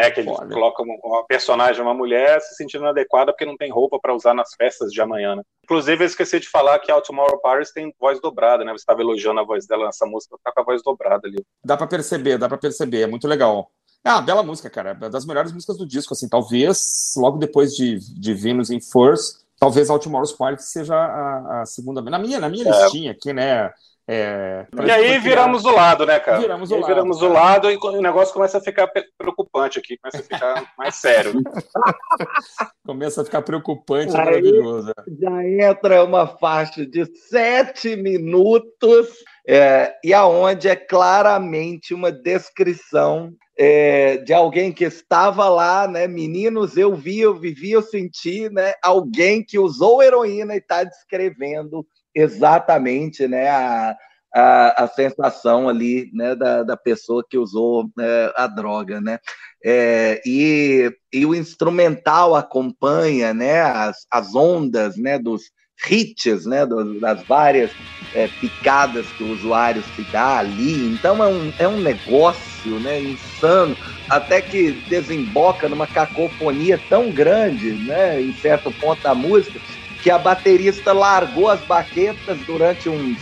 [0.00, 0.52] Né, que ele Foda.
[0.52, 4.54] coloca uma personagem, uma mulher, se sentindo inadequada porque não tem roupa para usar nas
[4.54, 5.36] festas de amanhã.
[5.36, 5.42] Né?
[5.64, 8.72] Inclusive, eu esqueci de falar que a Tomorrow Paris tem voz dobrada, né?
[8.72, 11.44] Você estava elogiando a voz dela nessa música, tá com a voz dobrada ali.
[11.64, 13.70] Dá para perceber, dá para perceber, é muito legal.
[14.02, 14.96] Ah, bela música, cara.
[15.00, 16.28] É das melhores músicas do disco, assim.
[16.28, 22.00] Talvez, logo depois de, de Venus in First, talvez Tomorrow's Party seja a, a, segunda.
[22.00, 22.82] Na minha, na minha é.
[22.82, 23.70] listinha aqui, né?
[24.12, 26.40] É, e aí viramos o lado, né, cara?
[26.40, 26.86] Viramos o lado.
[26.86, 30.96] Viramos o lado e o negócio começa a ficar preocupante aqui, começa a ficar mais
[30.96, 31.32] sério.
[32.84, 34.92] começa a ficar preocupante, aí, maravilhoso.
[35.16, 39.10] Já entra uma faixa de sete minutos
[39.46, 46.08] é, e aonde é claramente uma descrição é, de alguém que estava lá, né?
[46.08, 48.74] Meninos, eu vi, eu vivi, eu senti, né?
[48.82, 53.48] Alguém que usou heroína e está descrevendo exatamente, né?
[53.48, 53.96] A,
[54.34, 56.34] a, a, sensação ali, né?
[56.34, 59.18] Da, da pessoa que usou é, a droga, né?
[59.64, 63.60] É, e, e o instrumental acompanha, né?
[63.60, 65.18] As, as ondas, né?
[65.18, 65.50] Dos
[65.88, 66.64] hits, né?
[66.66, 67.70] Do, das várias
[68.14, 70.92] é, picadas que o usuário se dá ali.
[70.94, 73.76] Então é um, é um negócio né, insano,
[74.08, 79.60] até que desemboca numa cacofonia tão grande, né, em certo ponto da música,
[80.02, 83.18] que a baterista largou as baquetas durante uns,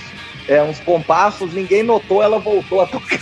[0.48, 3.18] é, uns compassos, ninguém notou, ela voltou a tocar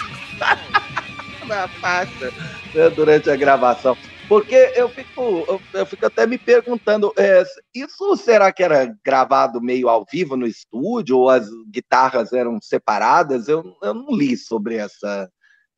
[1.46, 2.32] na faixa
[2.74, 3.96] né, durante a gravação.
[4.28, 9.88] Porque eu fico, eu, fico até me perguntando, é, isso será que era gravado meio
[9.88, 13.46] ao vivo no estúdio, ou as guitarras eram separadas?
[13.46, 15.30] Eu, eu não li sobre essa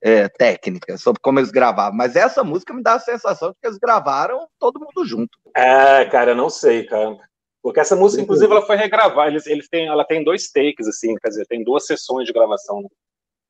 [0.02, 3.66] é, técnica, sobre como eles gravavam, mas essa música me dá a sensação de que
[3.66, 5.36] eles gravaram todo mundo junto.
[5.54, 7.18] É, cara, não sei, cara.
[7.62, 9.30] Porque essa música, inclusive, ela foi regravada.
[9.30, 12.88] Eles, eles têm, ela tem dois takes, assim, quer dizer, tem duas sessões de gravação.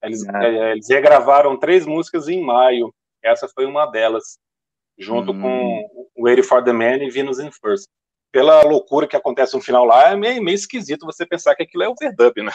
[0.02, 0.72] Eles, é.
[0.72, 2.92] eles regravaram três músicas em maio.
[3.22, 4.38] Essa foi uma delas
[4.98, 5.40] junto hum.
[5.40, 7.86] com Waiting for the Man e Venus in First.
[8.30, 11.82] Pela loucura que acontece no final lá, é meio, meio esquisito você pensar que aquilo
[11.82, 12.52] é overdub, né?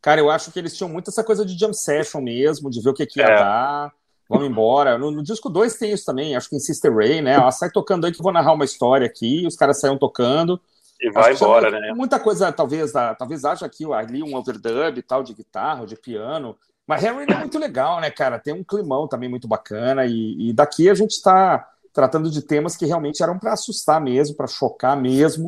[0.00, 2.90] Cara, eu acho que eles tinham muito essa coisa de jam session mesmo, de ver
[2.90, 3.36] o que, que ia é.
[3.36, 3.92] dar.
[4.28, 4.96] Vamos embora.
[4.96, 7.32] No, no disco 2 tem isso também, acho que em Sister Ray, né?
[7.32, 10.60] Ela sai tocando aí que eu vou narrar uma história aqui, os caras saem tocando.
[11.00, 11.92] E vai embora, né?
[11.94, 16.56] Muita coisa, talvez, talvez haja aqui ali um overdub e tal, de guitarra, de piano.
[16.86, 18.38] Mas Henry é muito legal, né, cara?
[18.38, 20.06] Tem um climão também muito bacana.
[20.06, 24.36] E, e daqui a gente está tratando de temas que realmente eram para assustar mesmo,
[24.36, 25.46] para chocar mesmo.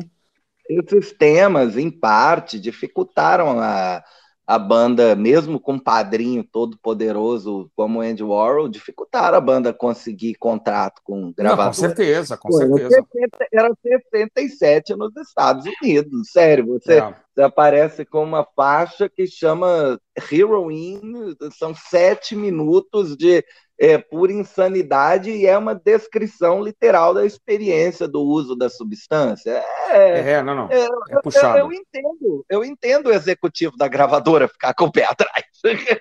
[0.69, 4.03] Esses temas, em parte, dificultaram a,
[4.51, 10.35] a banda, mesmo com um padrinho todo poderoso como Andy Warhol, dificultaram a banda conseguir
[10.35, 11.67] contrato com gravador.
[11.67, 13.01] com certeza, com Pô, certeza.
[13.49, 16.67] Era 67 nos Estados Unidos, sério.
[16.67, 17.15] Você, é.
[17.33, 19.97] você aparece com uma faixa que chama
[20.29, 23.45] Heroin, são sete minutos de
[23.81, 29.59] é, pura insanidade e é uma descrição literal da experiência do uso da substância.
[29.89, 30.69] É, é não, não.
[30.71, 31.57] É, é puxado.
[31.57, 35.45] Eu, eu, entendo, eu entendo o executivo da gravadora ficar com o pé atrás.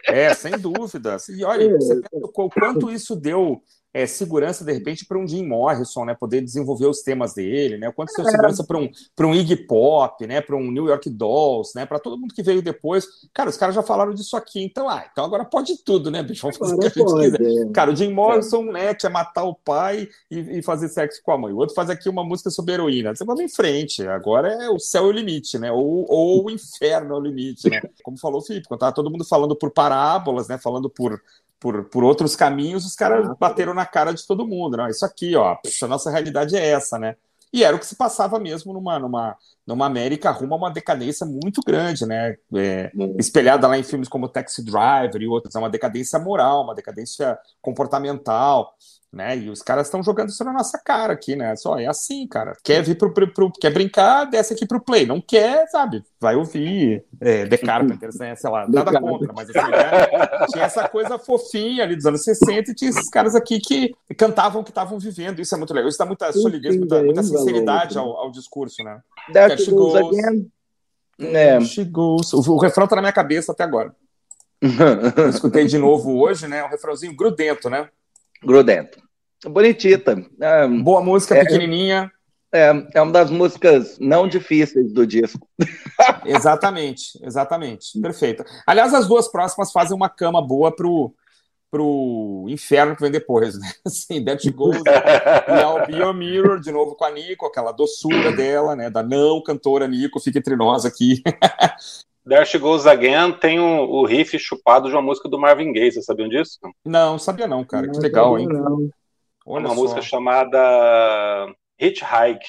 [0.06, 1.16] É, sem dúvida.
[1.30, 1.72] E olha, é.
[1.72, 3.62] você pensa o quanto isso deu
[3.93, 6.14] é, segurança, de repente, para um Jim Morrison, né?
[6.14, 7.88] Poder desenvolver os temas dele, né?
[7.88, 8.30] O quanto deu é.
[8.30, 8.88] segurança para um,
[9.20, 10.41] um Iggy Pop, né?
[10.41, 11.84] Para um New York Dolls, né?
[11.84, 13.07] Para todo mundo que veio depois.
[13.34, 16.43] Cara, os caras já falaram disso aqui, então, ah, então agora pode tudo, né, bicho?
[16.43, 17.68] Vamos fazer agora o que a gente pode, quiser.
[17.68, 17.72] É.
[17.72, 21.38] Cara, o Jim Morrison, né, quer matar o pai e, e, fazer sexo com a
[21.38, 21.53] mãe.
[21.53, 23.14] O outro faz aqui uma música sobre heroína.
[23.14, 24.07] Você vai em frente.
[24.07, 25.72] Agora é o céu é o limite, né?
[25.72, 27.80] Ou, ou o inferno é o limite, né?
[28.05, 30.59] Como falou o Felipe, quando tava todo mundo falando por parábolas, né?
[30.59, 31.20] Falando por
[31.61, 34.78] por, por outros caminhos, os caras bateram na cara de todo mundo.
[34.78, 37.14] Não, isso aqui, ó, puxa, a nossa realidade é essa, né?
[37.52, 39.36] E era o que se passava mesmo numa, numa,
[39.66, 42.36] numa América rumo a uma decadência muito grande, né?
[42.54, 46.74] É, espelhada lá em filmes como Taxi Driver e outros, é uma decadência moral, uma
[46.74, 48.74] decadência comportamental
[49.12, 49.36] né?
[49.36, 51.56] E os caras estão jogando isso na nossa cara aqui, né?
[51.56, 52.56] Só é assim, cara.
[52.62, 55.04] Quer vir pro, pro, pro, quer brincar, desce aqui pro play.
[55.04, 56.04] Não quer, sabe?
[56.20, 58.36] Vai ouvir é, The Carpenters, né?
[58.36, 60.46] Sei lá, nada contra, mas assim, né?
[60.52, 64.62] tinha essa coisa fofinha ali dos anos 60 e tinha esses caras aqui que cantavam
[64.62, 65.40] que estavam vivendo.
[65.40, 65.88] Isso é muito legal.
[65.88, 69.00] Isso dá muita solidez, muita, muita sinceridade ao, ao discurso, né?
[69.32, 70.48] That goes again.
[71.18, 71.61] É.
[71.61, 72.32] She goes.
[72.32, 73.92] O, refrão tá na minha cabeça até agora.
[75.28, 76.64] Escutei de novo hoje, né?
[76.64, 77.88] Um refrãozinho grudento, né?
[78.45, 78.99] Grudento.
[79.45, 80.16] Bonitita.
[80.82, 82.11] Boa música, é, pequenininha.
[82.53, 85.49] É, é uma das músicas não difíceis do disco.
[86.26, 87.99] exatamente, exatamente.
[88.01, 88.45] Perfeito.
[88.66, 91.14] Aliás, as duas próximas fazem uma cama boa pro,
[91.70, 93.70] pro inferno que vem depois, né?
[93.86, 98.32] Assim, That Goes e I'll Be Your Mirror, de novo com a Nico, aquela doçura
[98.32, 98.91] dela, né?
[98.91, 101.22] Da não cantora Nico, fica entre nós aqui.
[102.30, 105.90] There She Goes Again tem o, o, riff chupado de uma música do Marvin Gaye,
[105.90, 106.60] vocês sabiam disso?
[106.84, 107.88] Não, sabia não, cara.
[107.88, 108.46] Não, que legal, hein?
[108.46, 108.88] Não.
[109.44, 109.74] Olha uma só.
[109.74, 112.46] música chamada Hitchhike.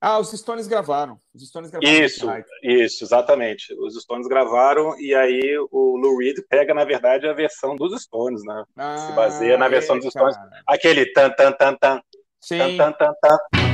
[0.00, 1.16] Ah, os Stones gravaram.
[1.32, 2.26] Os Stones gravaram isso,
[2.60, 3.72] isso, exatamente.
[3.74, 8.42] Os Stones gravaram e aí o Lou Reed pega, na verdade, a versão dos Stones,
[8.44, 8.64] né?
[8.76, 10.34] Ah, Se baseia na versão é, dos Stones.
[10.34, 10.50] Cara.
[10.66, 12.00] Aquele tan tan tan tan.
[12.40, 12.58] Sim.
[12.58, 13.69] Tan, tan, tan, tan.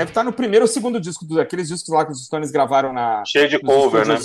[0.00, 3.22] Deve estar no primeiro ou segundo disco, daqueles discos lá que os Stones gravaram na.
[3.26, 4.16] Cheio de cover, né?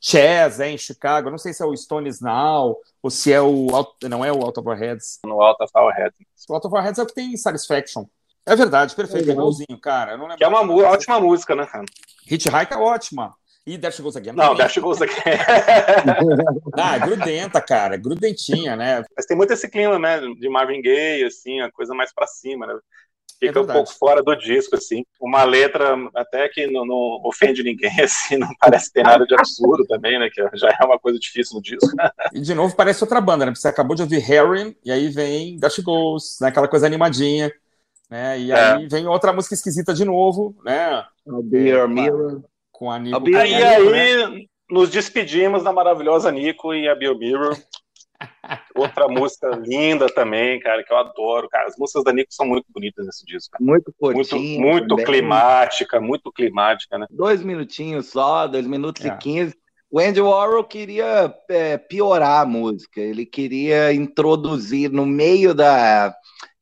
[0.00, 1.28] Chess, é, em Chicago.
[1.28, 3.66] Não sei se é o Stones Now ou se é o.
[4.04, 5.18] Não é o Out of Our Heads.
[5.26, 6.16] No Out of Our Heads.
[6.48, 8.04] O Out of Our Heads é o que tem Satisfaction.
[8.46, 10.12] É verdade, perfeito, é igualzinho, cara.
[10.12, 11.84] Eu não que é uma ótima música, né, cara?
[12.30, 13.34] Hitchhike é ótima.
[13.66, 14.34] E Dash Goes Again.
[14.34, 15.14] Não, Dash Goes Again.
[16.78, 17.96] ah, é grudenta, cara.
[17.96, 19.02] Grudentinha, né?
[19.16, 20.20] Mas tem muito esse clima, né?
[20.20, 22.78] De Marvin Gaye, assim, a coisa mais pra cima, né?
[23.38, 25.04] Fica é um pouco fora do disco, assim.
[25.20, 29.84] Uma letra até que não, não, ofende ninguém, assim, não parece ter nada de absurdo
[29.86, 30.28] também, né?
[30.32, 31.90] Que já é uma coisa difícil no disco.
[32.32, 33.54] E de novo parece outra banda, né?
[33.54, 36.48] Você acabou de ouvir Harry, e aí vem Dash Goes, né?
[36.48, 37.52] Aquela coisa animadinha.
[38.10, 38.38] Né?
[38.38, 38.88] E aí é.
[38.88, 41.04] vem outra música esquisita de novo, né?
[41.26, 42.42] I'll be your mirror.
[42.70, 43.28] Com a Nico.
[43.28, 44.46] E aí, né?
[44.70, 47.56] nos despedimos da maravilhosa Nico e a Bill Mirror.
[48.74, 51.48] Outra música linda também, cara, que eu adoro.
[51.48, 53.52] Cara, as músicas da Nico são muito bonitas nesse disco.
[53.52, 53.64] Cara.
[53.64, 54.60] Muito curtinho.
[54.60, 57.06] Muito, muito climática, muito climática, né?
[57.10, 59.08] Dois minutinhos só, dois minutos é.
[59.08, 59.56] e quinze.
[59.90, 63.00] O Andy Warhol queria é, piorar a música.
[63.00, 66.12] Ele queria introduzir no meio da,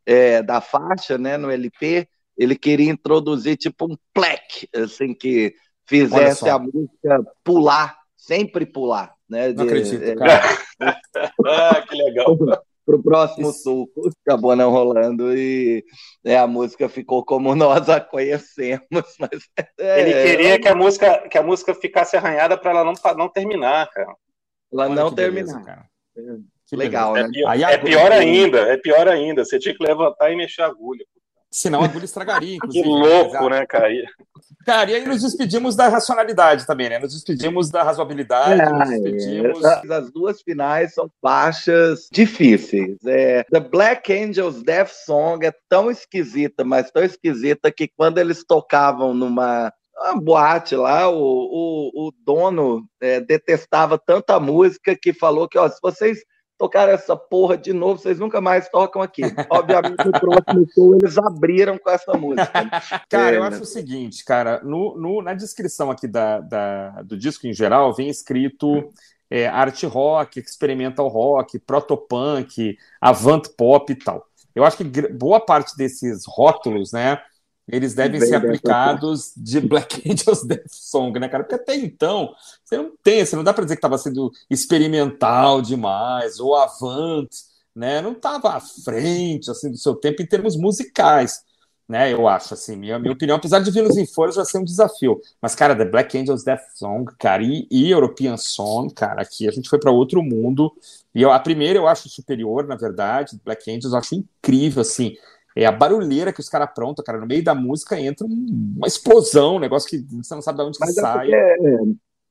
[0.07, 5.55] é, da faixa, né, no LP, ele queria introduzir tipo um plec, assim, que
[5.87, 9.15] fizesse a música pular, sempre pular.
[9.33, 10.43] Né, não acredito, é, cara.
[11.47, 12.37] ah, que legal.
[12.85, 13.63] Para o próximo Isso.
[13.63, 15.83] suco, acabou não rolando e
[16.23, 18.83] né, a música ficou como nós a conhecemos.
[19.19, 22.93] Mas, é, Ele queria que a música que a música ficasse arranhada para ela não,
[23.17, 24.15] não terminar, cara.
[24.71, 25.65] Ela Olha não terminar.
[25.65, 25.87] cara.
[26.67, 27.31] Que legal, é, né?
[27.33, 29.47] Pior, é pior ainda, é pior ainda.
[29.47, 31.07] Você tinha que levantar e mexer a agulha.
[31.53, 32.83] Senão a agulha estragaria, inclusive.
[32.83, 33.89] Que louco, né, cara?
[34.65, 36.99] Cara, e aí nos despedimos da racionalidade também, né?
[36.99, 39.65] Nos despedimos da razoabilidade, é, nos despedimos...
[39.65, 42.97] As duas finais são faixas difíceis.
[43.05, 48.45] É, The Black Angels Death Song é tão esquisita, mas tão esquisita que quando eles
[48.45, 55.49] tocavam numa uma boate lá, o, o, o dono é, detestava tanta música que falou
[55.49, 56.25] que, ó, se vocês
[56.59, 59.23] tocar essa porra de novo, vocês nunca mais tocam aqui.
[59.51, 62.51] Obviamente, no próximo show eles abriram com essa música.
[63.11, 67.17] Cara, é, eu acho o seguinte, cara, no, no, na descrição aqui da, da, do
[67.17, 68.91] disco em geral, vem escrito
[69.31, 74.27] é, art rock, experimental rock, protopunk, avant pop e tal.
[74.55, 77.19] Eu acho que boa parte desses rótulos, né,
[77.69, 81.45] eles devem ser aplicados de Black Angels Death Song, né, cara?
[81.45, 82.35] Porque até então,
[82.65, 87.29] você não tem, você não dá para dizer que estava sendo experimental demais, ou avant,
[87.75, 88.01] né?
[88.01, 91.45] Não estava à frente, assim, do seu tempo em termos musicais,
[91.89, 92.13] né?
[92.13, 95.21] Eu acho, assim, minha, minha opinião, apesar de vir nos Inforos já ser um desafio.
[95.41, 99.53] Mas, cara, The Black Angels Death Song, cara, e, e European Song, cara, aqui a
[99.53, 100.73] gente foi para outro mundo.
[101.15, 105.15] E eu, a primeira eu acho superior, na verdade, Black Angels eu acho incrível, assim,
[105.57, 107.19] é a barulheira que os caras aprontam, cara.
[107.19, 110.79] No meio da música entra uma explosão, um negócio que você não sabe de onde
[110.79, 111.33] que é sai.
[111.33, 111.57] É,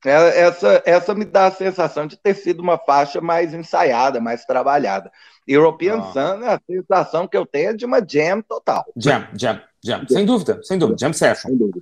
[0.04, 4.44] é, essa, essa me dá a sensação de ter sido uma faixa mais ensaiada, mais
[4.44, 5.10] trabalhada.
[5.46, 6.12] European ah.
[6.12, 8.84] Sun, a sensação que eu tenho é de uma jam total.
[8.96, 10.04] Jam, jam, jam.
[10.08, 10.98] Sem dúvida, sem dúvida.
[10.98, 11.50] Jam session.
[11.50, 11.80] Sem dúvida.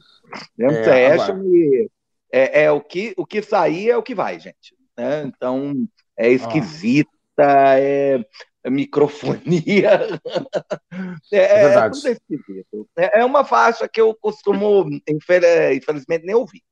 [0.59, 1.91] Jam é, session e
[2.31, 4.75] é, é, o, que, o que sair é o que vai, gente.
[4.97, 5.23] Né?
[5.25, 5.87] Então,
[6.17, 6.31] é ah.
[6.31, 7.81] esquisita, ah.
[7.81, 8.23] é
[8.69, 10.21] microfonia.
[11.33, 12.89] É, é, é, tudo esquisito.
[12.99, 16.63] É, é uma faixa que eu costumo, infelizmente, nem ouvir.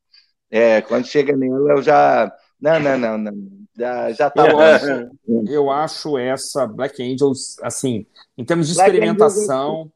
[0.51, 2.33] É, quando chega nela, eu já.
[2.61, 3.33] Não, não, não, não.
[3.77, 5.47] Já, já tá bom.
[5.49, 8.05] Eu acho essa Black Angels, assim,
[8.37, 9.93] em termos de Black experimentação, Angels...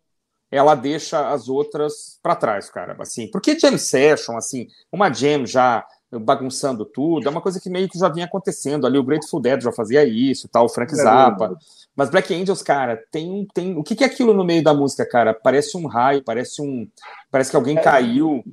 [0.51, 2.97] ela deixa as outras para trás, cara.
[3.01, 5.85] Assim, porque Jam Session, assim, uma jam já
[6.21, 8.99] bagunçando tudo, é uma coisa que meio que já vinha acontecendo ali.
[8.99, 11.57] O Grateful Dead já fazia isso, tal, o Frank Zappa.
[11.97, 15.07] Mas Black Angels, cara, tem tem o que, que é aquilo no meio da música,
[15.07, 15.35] cara?
[15.35, 16.89] Parece um raio, parece um,
[17.31, 18.45] parece que alguém é, caiu.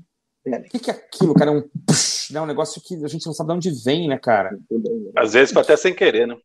[0.45, 1.51] O que, que é aquilo, cara?
[1.51, 2.41] É um, push, né?
[2.41, 4.57] um negócio que a gente não sabe de onde vem, né, cara?
[5.16, 6.38] Às vezes até sem querer, né?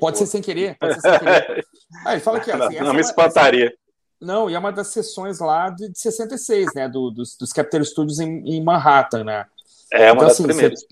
[0.00, 1.66] Pode ser sem querer, pode ser sem querer.
[2.04, 3.66] Ah, ele fala que assim, não, não me é espantaria.
[3.66, 3.76] Essa...
[4.20, 6.88] Não, e é uma das sessões lá de, de 66, né?
[6.88, 9.46] Do, dos, dos Capitol Studios em, em, Manhattan, né?
[9.92, 10.80] É uma então, das assim, primeiras.
[10.80, 10.86] Você,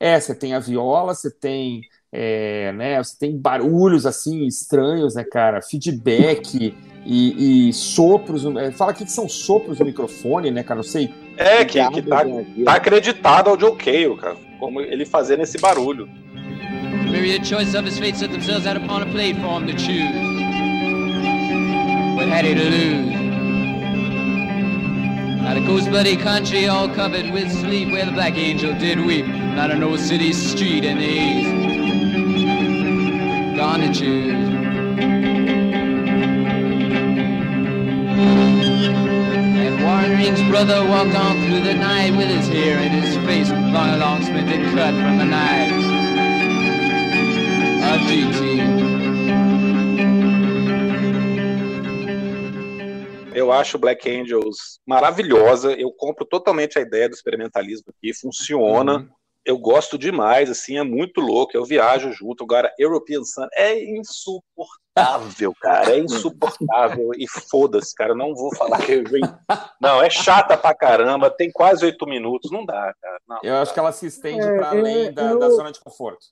[0.00, 1.82] é, você tem a viola, você tem,
[2.12, 3.02] é, né?
[3.02, 5.60] Você tem barulhos assim estranhos, né, cara?
[5.60, 6.74] Feedback
[7.04, 8.44] e, e sopros.
[8.56, 10.76] É, fala aqui que são sopros no microfone, né, cara?
[10.76, 11.12] Não sei.
[11.36, 12.24] É, que, que tá,
[12.64, 14.36] tá acreditado ao Joe Cale, cara.
[14.58, 16.08] Como ele fazendo esse barulho.
[17.10, 20.12] Myriad choice of his fate set themselves out upon a platform to choose.
[22.16, 23.27] What had he to lose?
[25.56, 29.26] A ghost bloody country all covered with sleep where the black angel did weep.
[29.26, 31.50] Not an old city street in the east.
[33.56, 34.48] Gone to choose.
[39.58, 43.48] And Warren Ring's brother walked on through the night with his hair in his face,
[43.50, 45.72] long, long splinted cut from a knife.
[47.82, 48.97] A GT.
[53.38, 55.72] Eu acho Black Angels maravilhosa.
[55.72, 58.12] Eu compro totalmente a ideia do experimentalismo aqui.
[58.12, 58.96] Funciona.
[58.96, 59.08] Uhum.
[59.44, 61.56] Eu gosto demais, assim, é muito louco.
[61.56, 62.42] Eu viajo junto.
[62.42, 65.92] Agora, European Sun é insuportável, cara.
[65.92, 67.10] É insuportável.
[67.16, 68.14] E foda-se, cara.
[68.14, 69.04] Não vou falar que eu
[69.80, 71.30] Não, é chata pra caramba.
[71.30, 72.50] Tem quase oito minutos.
[72.50, 73.20] Não dá, cara.
[73.26, 75.38] Não, eu acho que ela se estende é, para além é, da, eu...
[75.38, 76.26] da, zona de conforto.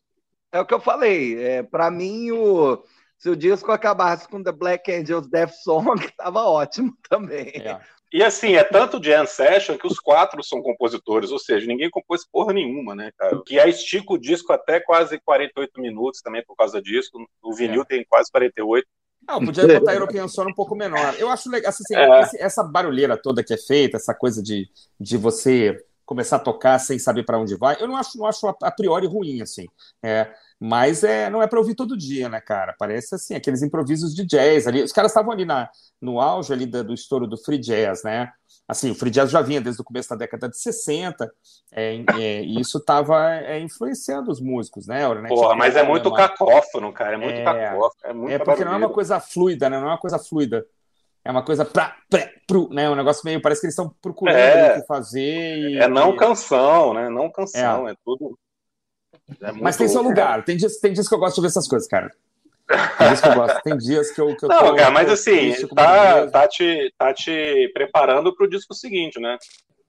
[0.51, 1.43] É o que eu falei.
[1.43, 2.83] É, para mim, o
[3.19, 7.53] se o disco acabasse com The Black Angels Death Song, tava ótimo também.
[7.57, 7.81] É.
[8.13, 12.27] E assim, é tanto Jam Session que os quatro são compositores, ou seja, ninguém compôs
[12.27, 13.43] porra nenhuma, né, cara?
[13.45, 17.11] Que aí estica o disco até quase 48 minutos também por causa disso.
[17.43, 17.85] O vinil é.
[17.85, 18.87] tem quase 48.
[19.27, 21.15] Ah, podia botar European Son um pouco menor.
[21.19, 22.45] Eu acho legal, assim, é.
[22.45, 24.69] essa barulheira toda que é feita, essa coisa de,
[25.01, 28.47] de você começar a tocar sem saber para onde vai, eu não acho, não acho
[28.47, 29.67] a priori ruim, assim.
[30.01, 32.75] É, mas é, não é para ouvir todo dia, né, cara?
[32.79, 34.83] Parece assim, aqueles improvisos de jazz ali.
[34.83, 35.69] Os caras estavam ali na,
[36.01, 38.33] no auge ali do, do estouro do free jazz, né?
[38.67, 41.31] Assim, o free jazz já vinha desde o começo da década de 60,
[41.73, 45.03] é, é, e isso estava é, influenciando os músicos, né?
[45.29, 46.17] Porra, mas é muito uma...
[46.17, 48.29] cacófono, cara, é muito é, cacófono.
[48.29, 49.79] É, é porque não é uma coisa fluida, né?
[49.79, 50.67] Não é uma coisa fluida.
[51.25, 52.89] É uma coisa pra, pra, pro, né?
[52.89, 53.43] Um negócio meio.
[53.43, 55.59] Parece que eles estão procurando é, o que fazer.
[55.59, 57.09] E, é não canção, né?
[57.09, 58.39] Não canção, é, é tudo.
[59.41, 60.45] É Mas tem seu lugar.
[60.45, 62.11] Tem dias, tem dias que eu gosto de ver essas coisas, cara.
[62.99, 63.63] Tem dias que eu gosto.
[63.63, 64.37] Tem dias que eu.
[64.37, 68.75] Que eu não, tô, cara, mas assim, tá, tá, te, tá te preparando pro disco
[68.75, 69.37] seguinte, né?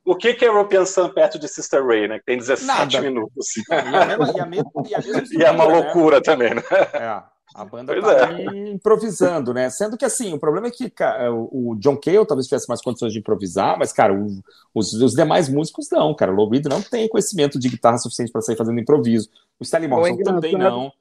[0.06, 2.20] O que, que é European Sun perto de Sister Ray, né?
[2.20, 3.02] Que tem 17 Nada.
[3.02, 3.58] minutos.
[3.58, 5.74] e, a mesma, e, a mesma, e, a mesma e é uma né?
[5.74, 6.22] loucura né?
[6.22, 6.64] também, né?
[6.94, 7.37] É.
[7.58, 8.70] A banda pois tá é.
[8.70, 9.68] improvisando, né?
[9.72, 13.12] Sendo que assim, o problema é que cara, o John Cale talvez tivesse mais condições
[13.12, 14.28] de improvisar, mas, cara, o,
[14.76, 16.32] os, os, demais músicos não, cara.
[16.32, 19.28] O Low Reed não tem conhecimento de guitarra suficiente para sair fazendo improviso.
[19.60, 20.92] O Stanley Morrison também não.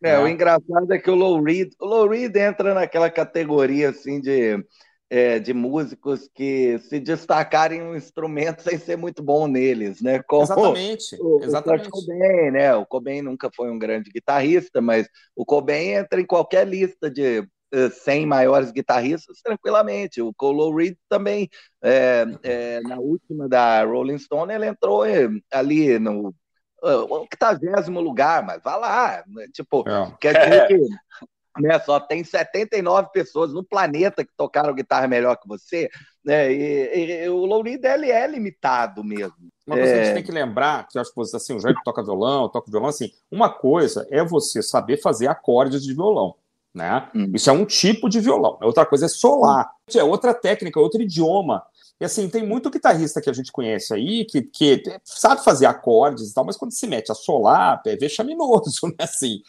[0.00, 0.18] É, né?
[0.20, 4.64] o engraçado é que o Low Reed, o Low Reed entra naquela categoria assim de
[5.10, 10.22] é, de músicos que se destacarem um instrumento sem ser muito bom neles, né?
[10.22, 11.88] Como exatamente, o, exatamente.
[11.88, 12.74] O Cobain, né?
[12.74, 17.46] O Cobain nunca foi um grande guitarrista, mas o Cobain entra em qualquer lista de
[17.90, 20.22] 100 maiores guitarristas tranquilamente.
[20.22, 21.48] O Cole Reed também,
[21.82, 26.34] é, é, na última da Rolling Stone, ele entrou é, ali no
[26.82, 29.24] octagésimo lugar, mas vá lá.
[29.26, 29.46] Né?
[29.52, 30.12] Tipo, é.
[30.20, 30.78] quer dizer que
[31.60, 31.78] né?
[31.80, 35.88] Só tem 79 pessoas no planeta que tocaram guitarra melhor que você,
[36.24, 36.52] né?
[36.52, 39.36] E, e o low reed ele é limitado mesmo.
[39.66, 39.92] Coisa é...
[39.92, 40.14] a gente é.
[40.14, 43.10] tem que lembrar, que eu acho que assim, o Jair toca violão, toca violão, assim,
[43.30, 46.34] uma coisa é você saber fazer acordes de violão.
[46.74, 47.08] Né?
[47.14, 47.30] Hum.
[47.32, 48.58] Isso é um tipo de violão.
[48.60, 49.70] Outra coisa é solar.
[49.94, 51.62] É outra técnica, outro idioma.
[52.00, 56.30] E assim, tem muito guitarrista que a gente conhece aí que, que sabe fazer acordes
[56.30, 58.94] e tal, mas quando se mete a solar, é vexaminoso, né?
[59.00, 59.40] Assim,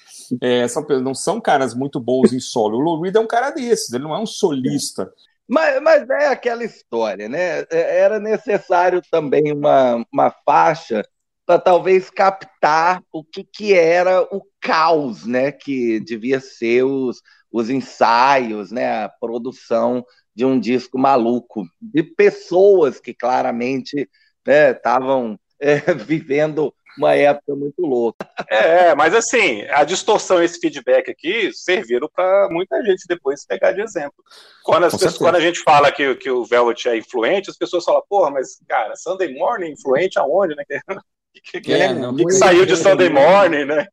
[0.41, 2.77] é, são, não são caras muito bons em solo.
[2.77, 5.11] O Lou Reed é um cara desses, ele não é um solista.
[5.47, 7.61] Mas, mas é aquela história, né?
[7.71, 11.03] É, era necessário também uma, uma faixa
[11.45, 15.51] para talvez captar o que, que era o caos, né?
[15.51, 17.21] Que devia ser os,
[17.51, 19.03] os ensaios, né?
[19.03, 20.03] A produção
[20.35, 24.09] de um disco maluco, de pessoas que claramente
[24.45, 28.27] estavam né, é, vivendo uma época muito louca.
[28.49, 33.73] É, mas assim, a distorção e esse feedback aqui serviram para muita gente depois pegar
[33.73, 34.23] de exemplo.
[34.63, 38.01] Quando, pessoas, quando, a gente fala que, que o Velvet é influente, as pessoas falam,
[38.09, 40.63] porra, mas, cara, Sunday Morning influente aonde, né?
[41.41, 43.87] que, que, é, que, que saiu de Sunday Morning, né?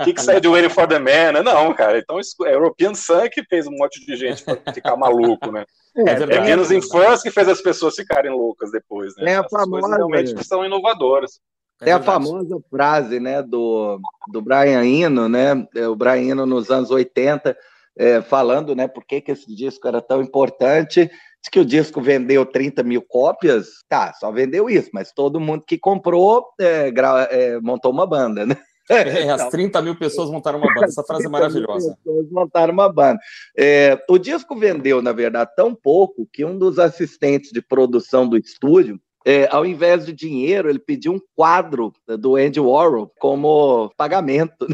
[0.00, 1.42] O que, que saiu de Waiting for the Man?
[1.42, 1.98] Não, cara.
[1.98, 5.64] Então, é European Sun que fez um monte de gente ficar maluco, né?
[5.96, 9.32] É, é, é menos infância que fez as pessoas ficarem loucas depois, né?
[9.32, 11.40] É a famosa, realmente são inovadoras.
[11.82, 13.98] É, é a famosa frase, né, do,
[14.30, 15.66] do Brian Eno, né?
[15.74, 17.56] É, o Brian Eno nos anos 80,
[17.98, 21.10] é, falando, né, por que, que esse disco era tão importante
[21.50, 25.78] que o disco vendeu 30 mil cópias, tá, só vendeu isso, mas todo mundo que
[25.78, 26.92] comprou é,
[27.30, 28.56] é, montou uma banda, né?
[28.90, 30.86] É, as 30 mil pessoas montaram uma banda.
[30.86, 31.96] Essa frase é maravilhosa.
[32.04, 33.18] Pessoas montaram uma banda.
[33.56, 38.36] É, o disco vendeu, na verdade, tão pouco que um dos assistentes de produção do
[38.36, 44.66] estúdio, é, ao invés de dinheiro, ele pediu um quadro do Andy Warhol como pagamento.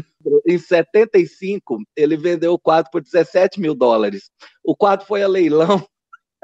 [0.45, 4.29] Em 75, ele vendeu o quadro por 17 mil dólares.
[4.63, 5.85] O quadro foi a leilão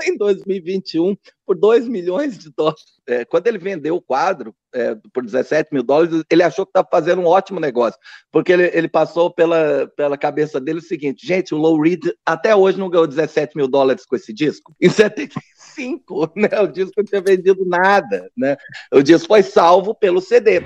[0.04, 1.16] em 2021
[1.46, 2.84] por 2 milhões de dólares.
[3.08, 6.88] É, quando ele vendeu o quadro é, por 17 mil dólares, ele achou que estava
[6.92, 8.00] fazendo um ótimo negócio,
[8.32, 12.56] porque ele, ele, passou pela, pela cabeça dele o seguinte: gente, o Low Reed até
[12.56, 14.76] hoje não ganhou 17 mil dólares com esse disco.
[14.82, 18.30] Em 75, né, o disco não tinha vendido nada.
[18.36, 18.58] Né?
[18.92, 20.62] O disco foi salvo pelo CD.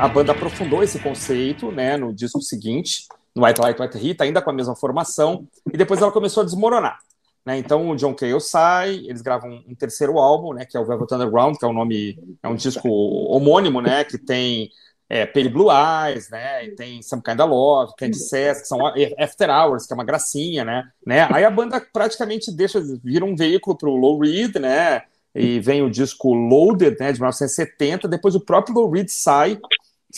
[0.00, 4.42] A banda aprofundou esse conceito né, no disco seguinte, no White Light, White Heat, ainda
[4.42, 6.98] com a mesma formação, e depois ela começou a desmoronar.
[7.44, 7.58] Né?
[7.58, 11.14] Então o John Cale sai, eles gravam um terceiro álbum, né, que é o Velvet
[11.14, 14.68] Underground, que é um nome, é um disco homônimo, né, que tem
[15.08, 18.80] é, Pale Blue Eyes, né, e tem Some Kind of Love, Candy Sass, que são
[19.18, 21.28] After Hours, que é uma gracinha, né, né?
[21.30, 25.82] Aí a banda praticamente deixa, vira um veículo para o Low Reed, né, e vem
[25.82, 29.60] o disco Loaded, né, de 1970, depois o próprio Lou Reed sai,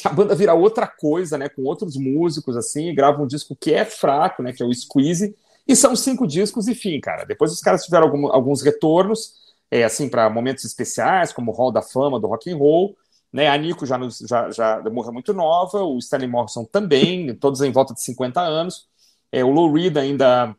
[0.05, 3.85] a banda vira outra coisa, né, com outros músicos, assim, grava um disco que é
[3.85, 5.35] fraco, né, que é o Squeeze,
[5.67, 9.35] e são cinco discos, enfim, cara, depois os caras tiveram algum, alguns retornos,
[9.71, 12.97] é, assim, para momentos especiais, como o Hall da Fama do Rock and Roll,
[13.33, 17.71] né, a Nico já, já, já morreu muito nova, o Stanley Morrison também, todos em
[17.71, 18.87] volta de 50 anos,
[19.31, 20.57] é, o Lou Reed ainda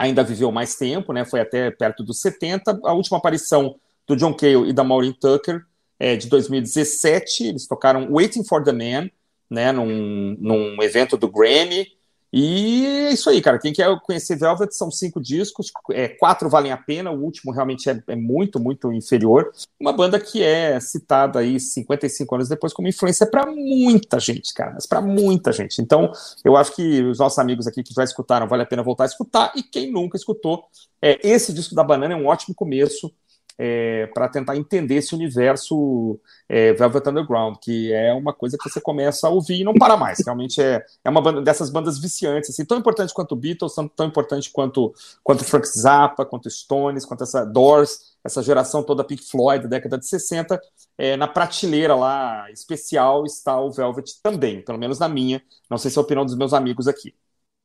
[0.00, 1.26] ainda viveu mais tempo, né?
[1.26, 2.80] Foi até perto dos 70.
[2.84, 3.76] A última aparição
[4.06, 5.62] do John Cale e da Maureen Tucker,
[6.00, 7.44] é, de 2017.
[7.44, 9.10] Eles tocaram Waiting for the Man,
[9.50, 11.86] né, num, num evento do Grammy.
[12.32, 13.58] E é isso aí, cara.
[13.58, 17.90] Quem quer conhecer Velvet são cinco discos, é, quatro valem a pena, o último realmente
[17.90, 19.50] é, é, muito, muito inferior.
[19.80, 24.78] Uma banda que é citada aí 55 anos depois como influência para muita gente, cara,
[24.88, 25.82] para muita gente.
[25.82, 26.12] Então,
[26.44, 29.06] eu acho que os nossos amigos aqui que já escutaram, vale a pena voltar a
[29.06, 30.66] escutar, e quem nunca escutou,
[31.02, 33.12] é, esse disco da Banana é um ótimo começo
[33.58, 38.80] é, para tentar entender esse universo é, Velvet Underground, que é uma coisa que você
[38.80, 40.18] começa a ouvir e não para mais.
[40.24, 44.06] Realmente é, é uma banda dessas bandas viciantes, assim, tão importante quanto Beatles, tão, tão
[44.06, 49.64] importante quanto, quanto Frank Zappa, quanto Stones, quanto essa Doors, essa geração toda Pink Floyd
[49.64, 50.60] da década de 60.
[50.96, 55.42] É, na prateleira lá especial está o Velvet também, pelo menos na minha.
[55.68, 57.14] Não sei se é a opinião dos meus amigos aqui.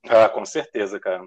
[0.08, 1.26] Ah, com certeza, cara.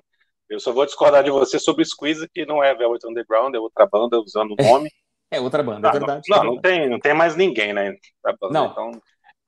[0.48, 3.58] Eu só vou discordar de você sobre o Squeeze, que não é Velvet Underground, é
[3.58, 4.90] outra banda usando o nome.
[5.30, 6.22] É outra banda, é verdade.
[6.26, 7.94] Não, é não, tem, não tem mais ninguém, né?
[8.50, 8.70] Não.
[8.70, 8.90] Então,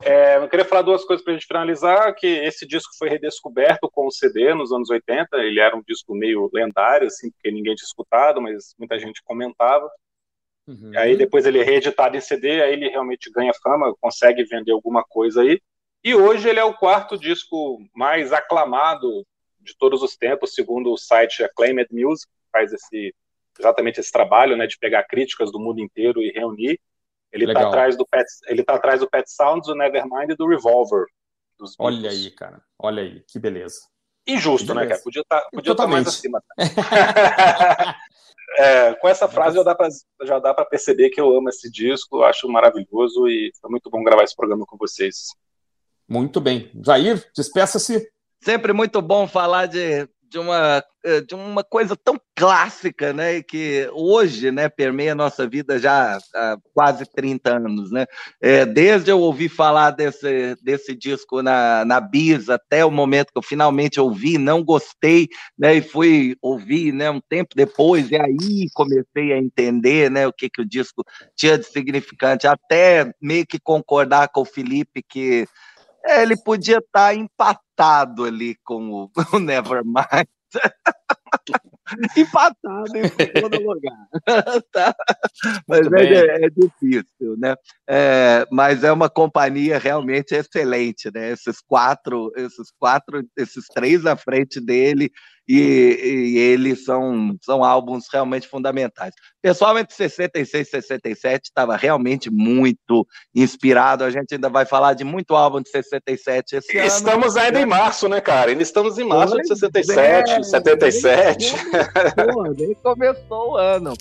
[0.03, 3.89] é, eu queria falar duas coisas para a gente finalizar, que esse disco foi redescoberto
[3.91, 7.75] com o CD nos anos 80, ele era um disco meio lendário, assim, porque ninguém
[7.75, 9.91] tinha escutado, mas muita gente comentava.
[10.67, 10.93] Uhum.
[10.97, 15.05] Aí depois ele é reeditado em CD, aí ele realmente ganha fama, consegue vender alguma
[15.05, 15.61] coisa aí.
[16.03, 19.27] E hoje ele é o quarto disco mais aclamado
[19.61, 23.15] de todos os tempos, segundo o site Acclaimed Music, que faz esse,
[23.59, 26.81] exatamente esse trabalho, né, de pegar críticas do mundo inteiro e reunir.
[27.33, 30.49] Ele está atrás do Pet, ele tá atrás do Pet Sounds, do Nevermind e do
[30.49, 31.07] Revolver.
[31.79, 32.61] Olha aí, cara.
[32.79, 33.83] Olha aí, que beleza.
[34.27, 35.01] Injusto, né, cara?
[35.03, 36.43] Podia estar tá, podia tá mais acima.
[38.59, 39.89] é, com essa frase já dá pra,
[40.25, 44.03] já dá para perceber que eu amo esse disco, acho maravilhoso e foi muito bom
[44.03, 45.29] gravar esse programa com vocês.
[46.09, 46.71] Muito bem.
[46.85, 48.11] Jair, despeça-se.
[48.43, 53.43] Sempre muito bom falar de, de, uma, eh, de uma coisa tão clássica, né?
[53.43, 58.07] Que hoje né, permeia a nossa vida já há quase 30 anos, né?
[58.41, 63.39] É, desde eu ouvir falar desse, desse disco na, na Bis até o momento que
[63.39, 65.75] eu finalmente ouvi, não gostei, né?
[65.75, 70.49] E fui ouvir né, um tempo depois, e aí comecei a entender né, o que,
[70.49, 71.05] que o disco
[71.37, 75.47] tinha de significante, até meio que concordar com o Felipe que
[76.05, 80.27] é, ele podia estar tá empatado ali com o, o Nevermind.
[82.17, 84.07] empatado em segundo lugar.
[84.73, 84.95] tá?
[85.67, 87.55] Mas é, é, difícil, né?
[87.89, 91.31] É, mas é uma companhia realmente excelente, né?
[91.33, 95.11] Esses quatro, esses quatro, esses três à frente dele
[95.53, 99.13] e, e, eles são, são álbuns realmente fundamentais.
[99.43, 103.05] Pessoal entre 66 e 67 estava realmente muito
[103.35, 104.05] inspirado.
[104.05, 106.87] A gente ainda vai falar de muito álbum de 67 esse ano.
[106.87, 108.53] Estamos ainda em março, né, cara?
[108.53, 111.55] Ainda estamos em março de 67, é, 77.
[112.17, 113.95] Nem, nem começou o ano.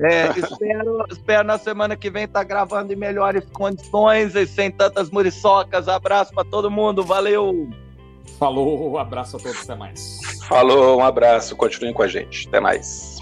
[0.00, 4.70] É, espero, espero na semana que vem estar tá gravando em melhores condições e sem
[4.70, 5.88] tantas muriçocas.
[5.88, 7.68] Abraço para todo mundo, valeu!
[8.38, 10.20] Falou, um abraço a todos, até mais.
[10.48, 13.20] Falou, um abraço, continuem com a gente, até mais.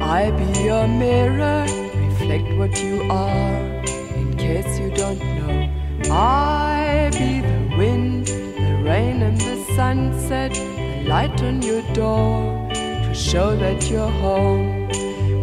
[0.00, 1.64] I be a mirror,
[1.94, 3.82] reflect what you are,
[4.16, 6.12] in case you don't know.
[6.12, 12.68] I be the wind, the rain and the sunset, the light on your door,
[13.14, 14.88] show that you're home.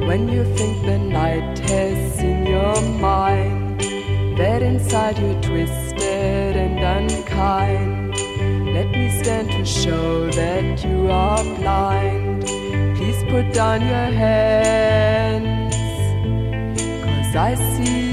[0.06, 3.80] When you think the night has seen your mind,
[4.38, 8.14] that inside you're twisted and unkind.
[8.73, 12.43] Let me stand to show that you are blind.
[12.98, 15.76] Please put down your hands,
[17.06, 18.10] cause I see